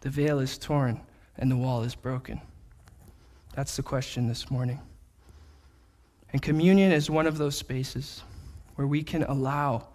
The 0.00 0.10
veil 0.10 0.40
is 0.40 0.58
torn 0.58 1.00
and 1.38 1.50
the 1.50 1.56
wall 1.56 1.82
is 1.84 1.94
broken. 1.94 2.40
That's 3.54 3.76
the 3.76 3.82
question 3.82 4.26
this 4.26 4.50
morning. 4.50 4.80
And 6.32 6.42
communion 6.42 6.90
is 6.90 7.08
one 7.08 7.28
of 7.28 7.38
those 7.38 7.56
spaces 7.56 8.22
where 8.74 8.86
we 8.86 9.04
can 9.04 9.22
allow 9.22 9.86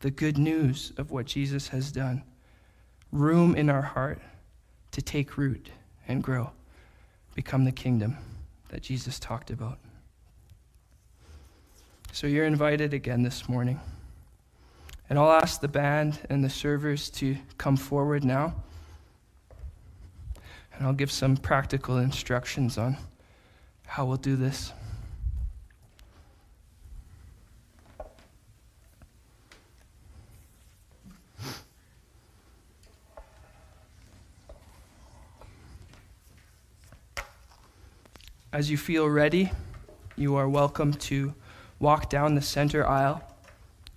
the 0.00 0.10
good 0.12 0.38
news 0.38 0.92
of 0.96 1.10
what 1.10 1.26
Jesus 1.26 1.66
has 1.68 1.90
done 1.90 2.22
room 3.10 3.56
in 3.56 3.68
our 3.70 3.82
heart 3.82 4.20
to 4.92 5.02
take 5.02 5.36
root 5.36 5.70
and 6.06 6.22
grow, 6.22 6.50
become 7.34 7.64
the 7.64 7.72
kingdom 7.72 8.16
that 8.68 8.82
Jesus 8.82 9.18
talked 9.18 9.50
about. 9.50 9.78
So 12.12 12.28
you're 12.28 12.46
invited 12.46 12.94
again 12.94 13.24
this 13.24 13.48
morning. 13.48 13.80
And 15.10 15.18
I'll 15.18 15.32
ask 15.32 15.60
the 15.60 15.68
band 15.68 16.20
and 16.30 16.44
the 16.44 16.50
servers 16.50 17.10
to 17.10 17.36
come 17.56 17.76
forward 17.76 18.22
now. 18.22 18.54
And 20.74 20.86
I'll 20.86 20.92
give 20.92 21.10
some 21.10 21.36
practical 21.36 21.96
instructions 21.96 22.78
on 22.78 22.96
how 23.88 24.04
we'll 24.04 24.16
do 24.16 24.36
this. 24.36 24.72
As 38.52 38.70
you 38.70 38.76
feel 38.76 39.08
ready, 39.08 39.50
you 40.16 40.36
are 40.36 40.48
welcome 40.48 40.92
to 40.92 41.34
walk 41.78 42.10
down 42.10 42.34
the 42.34 42.42
center 42.42 42.86
aisle 42.86 43.22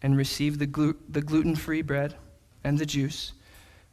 and 0.02 0.16
receive 0.16 0.58
the, 0.58 0.66
glu- 0.66 0.98
the 1.10 1.22
gluten 1.22 1.56
free 1.56 1.82
bread 1.82 2.16
and 2.64 2.80
the 2.80 2.86
juice, 2.86 3.34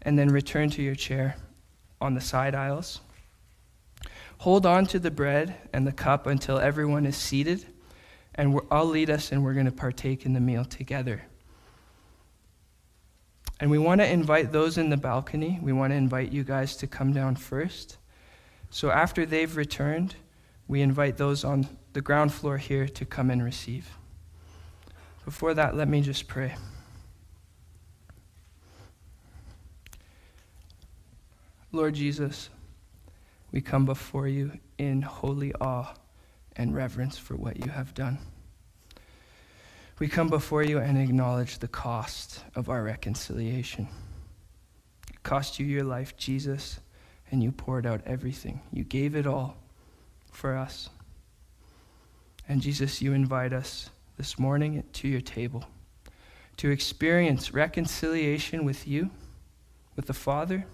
and 0.03 0.19
then 0.19 0.29
return 0.29 0.71
to 0.71 0.83
your 0.83 0.95
chair 0.95 1.37
on 2.01 2.15
the 2.15 2.21
side 2.21 2.55
aisles. 2.55 3.01
Hold 4.39 4.67
on 4.67 4.87
to 4.87 4.99
the 4.99 5.11
bread 5.11 5.57
and 5.73 5.87
the 5.87 5.93
cup 5.93 6.27
until 6.27 6.59
everyone 6.59 7.07
is 7.07 7.17
seated, 7.17 7.67
and 8.35 8.61
I'll 8.71 8.87
lead 8.87 9.11
us 9.11 9.33
and 9.33 9.45
we're 9.45 9.55
going 9.55 9.67
to 9.67 9.73
partake 9.73 10.25
in 10.25 10.33
the 10.33 10.41
meal 10.41 10.65
together. 10.65 11.25
And 13.61 13.71
we 13.71 13.79
want 13.79 14.01
to 14.01 14.09
invite 14.09 14.53
those 14.53 14.79
in 14.79 14.91
the 14.91 14.97
balcony, 14.97 15.59
we 15.61 15.73
want 15.73 15.93
to 15.93 15.97
invite 15.97 16.31
you 16.31 16.45
guys 16.45 16.77
to 16.77 16.87
come 16.87 17.13
down 17.13 17.35
first. 17.35 17.99
So 18.71 18.91
after 18.91 19.27
they've 19.27 19.57
returned, 19.57 20.15
we 20.69 20.83
invite 20.83 21.17
those 21.17 21.45
on 21.45 21.69
the 21.93 22.01
ground 22.01 22.33
floor 22.33 22.59
here 22.59 22.87
to 22.87 23.05
come 23.05 23.31
and 23.31 23.43
receive. 23.43 23.91
Before 25.25 25.55
that, 25.55 25.75
let 25.75 25.89
me 25.89 26.01
just 26.01 26.29
pray. 26.29 26.55
Lord 31.73 31.95
Jesus, 31.95 32.51
we 33.53 33.61
come 33.61 33.85
before 33.85 34.29
you 34.29 34.53
in 34.77 35.03
holy 35.03 35.53
awe 35.55 35.95
and 36.57 36.75
reverence 36.75 37.17
for 37.17 37.37
what 37.37 37.65
you 37.65 37.71
have 37.71 37.95
done. 37.95 38.19
We 39.99 40.09
come 40.09 40.29
before 40.29 40.63
you 40.63 40.79
and 40.79 40.99
acknowledge 40.99 41.59
the 41.59 41.69
cost 41.69 42.45
of 42.55 42.69
our 42.69 42.83
reconciliation. 42.83 43.89
It 45.11 45.23
cost 45.23 45.59
you 45.59 45.67
your 45.67 45.85
life, 45.85 46.17
Jesus, 46.17 46.79
and 47.31 47.43
you 47.43 47.51
poured 47.51 47.87
out 47.87 48.03
everything. 48.07 48.61
You 48.73 48.85
gave 48.85 49.17
it 49.17 49.27
all 49.27 49.57
for 50.31 50.57
us. 50.57 50.89
And 52.49 52.63
Jesus, 52.63 53.03
you 53.03 53.13
invite 53.13 53.53
us 53.53 53.91
this 54.17 54.39
morning 54.39 54.85
to 54.93 55.09
your 55.09 55.21
table 55.21 55.65
to 56.59 56.71
experience 56.71 57.55
reconciliation 57.55 58.65
with 58.65 58.87
you, 58.87 59.11
with 59.97 60.07
the 60.07 60.13
Father, 60.13 60.67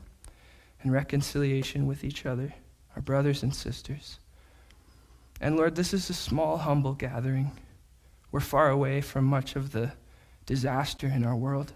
and 0.82 0.92
reconciliation 0.92 1.86
with 1.86 2.02
each 2.02 2.26
other, 2.26 2.54
our 2.94 3.02
brothers 3.02 3.42
and 3.42 3.54
sisters. 3.54 4.18
And 5.40 5.56
Lord, 5.56 5.74
this 5.74 5.92
is 5.92 6.08
a 6.10 6.14
small, 6.14 6.58
humble 6.58 6.94
gathering. 6.94 7.52
We're 8.30 8.40
far 8.40 8.70
away 8.70 9.00
from 9.00 9.24
much 9.24 9.56
of 9.56 9.72
the 9.72 9.92
disaster 10.46 11.06
in 11.06 11.24
our 11.24 11.36
world. 11.36 11.72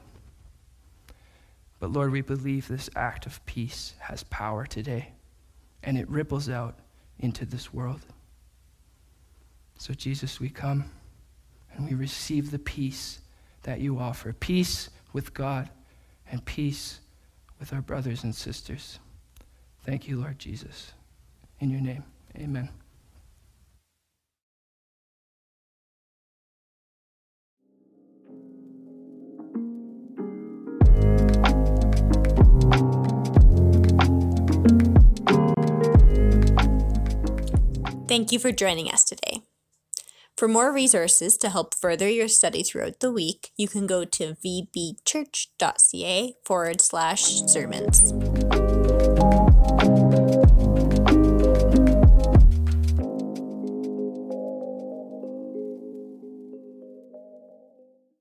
But 1.80 1.92
Lord, 1.92 2.10
we 2.10 2.20
believe 2.20 2.66
this 2.66 2.90
act 2.96 3.26
of 3.26 3.44
peace 3.46 3.94
has 4.00 4.24
power 4.24 4.66
today, 4.66 5.12
and 5.82 5.96
it 5.96 6.08
ripples 6.08 6.48
out 6.48 6.78
into 7.18 7.44
this 7.44 7.72
world. 7.72 8.00
So, 9.76 9.94
Jesus, 9.94 10.40
we 10.40 10.50
come 10.50 10.90
and 11.74 11.88
we 11.88 11.94
receive 11.94 12.50
the 12.50 12.58
peace 12.58 13.20
that 13.62 13.80
you 13.80 13.98
offer 13.98 14.32
peace 14.32 14.90
with 15.12 15.34
God 15.34 15.70
and 16.30 16.44
peace 16.44 17.00
with 17.60 17.72
our 17.72 17.80
brothers 17.80 18.24
and 18.24 18.34
sisters. 18.34 18.98
Thank 19.84 20.08
you, 20.08 20.20
Lord 20.20 20.38
Jesus. 20.38 20.92
In 21.60 21.70
your 21.70 21.80
name, 21.80 22.04
amen. 22.36 22.68
Thank 38.08 38.32
you 38.32 38.38
for 38.38 38.52
joining 38.52 38.90
us 38.90 39.04
today. 39.04 39.42
For 40.36 40.48
more 40.48 40.72
resources 40.72 41.36
to 41.38 41.50
help 41.50 41.74
further 41.74 42.08
your 42.08 42.28
study 42.28 42.62
throughout 42.62 43.00
the 43.00 43.10
week, 43.10 43.50
you 43.56 43.66
can 43.68 43.86
go 43.86 44.04
to 44.04 44.34
vbchurch.ca 44.44 46.34
forward 46.44 46.80
slash 46.80 47.24
sermons. 47.46 48.12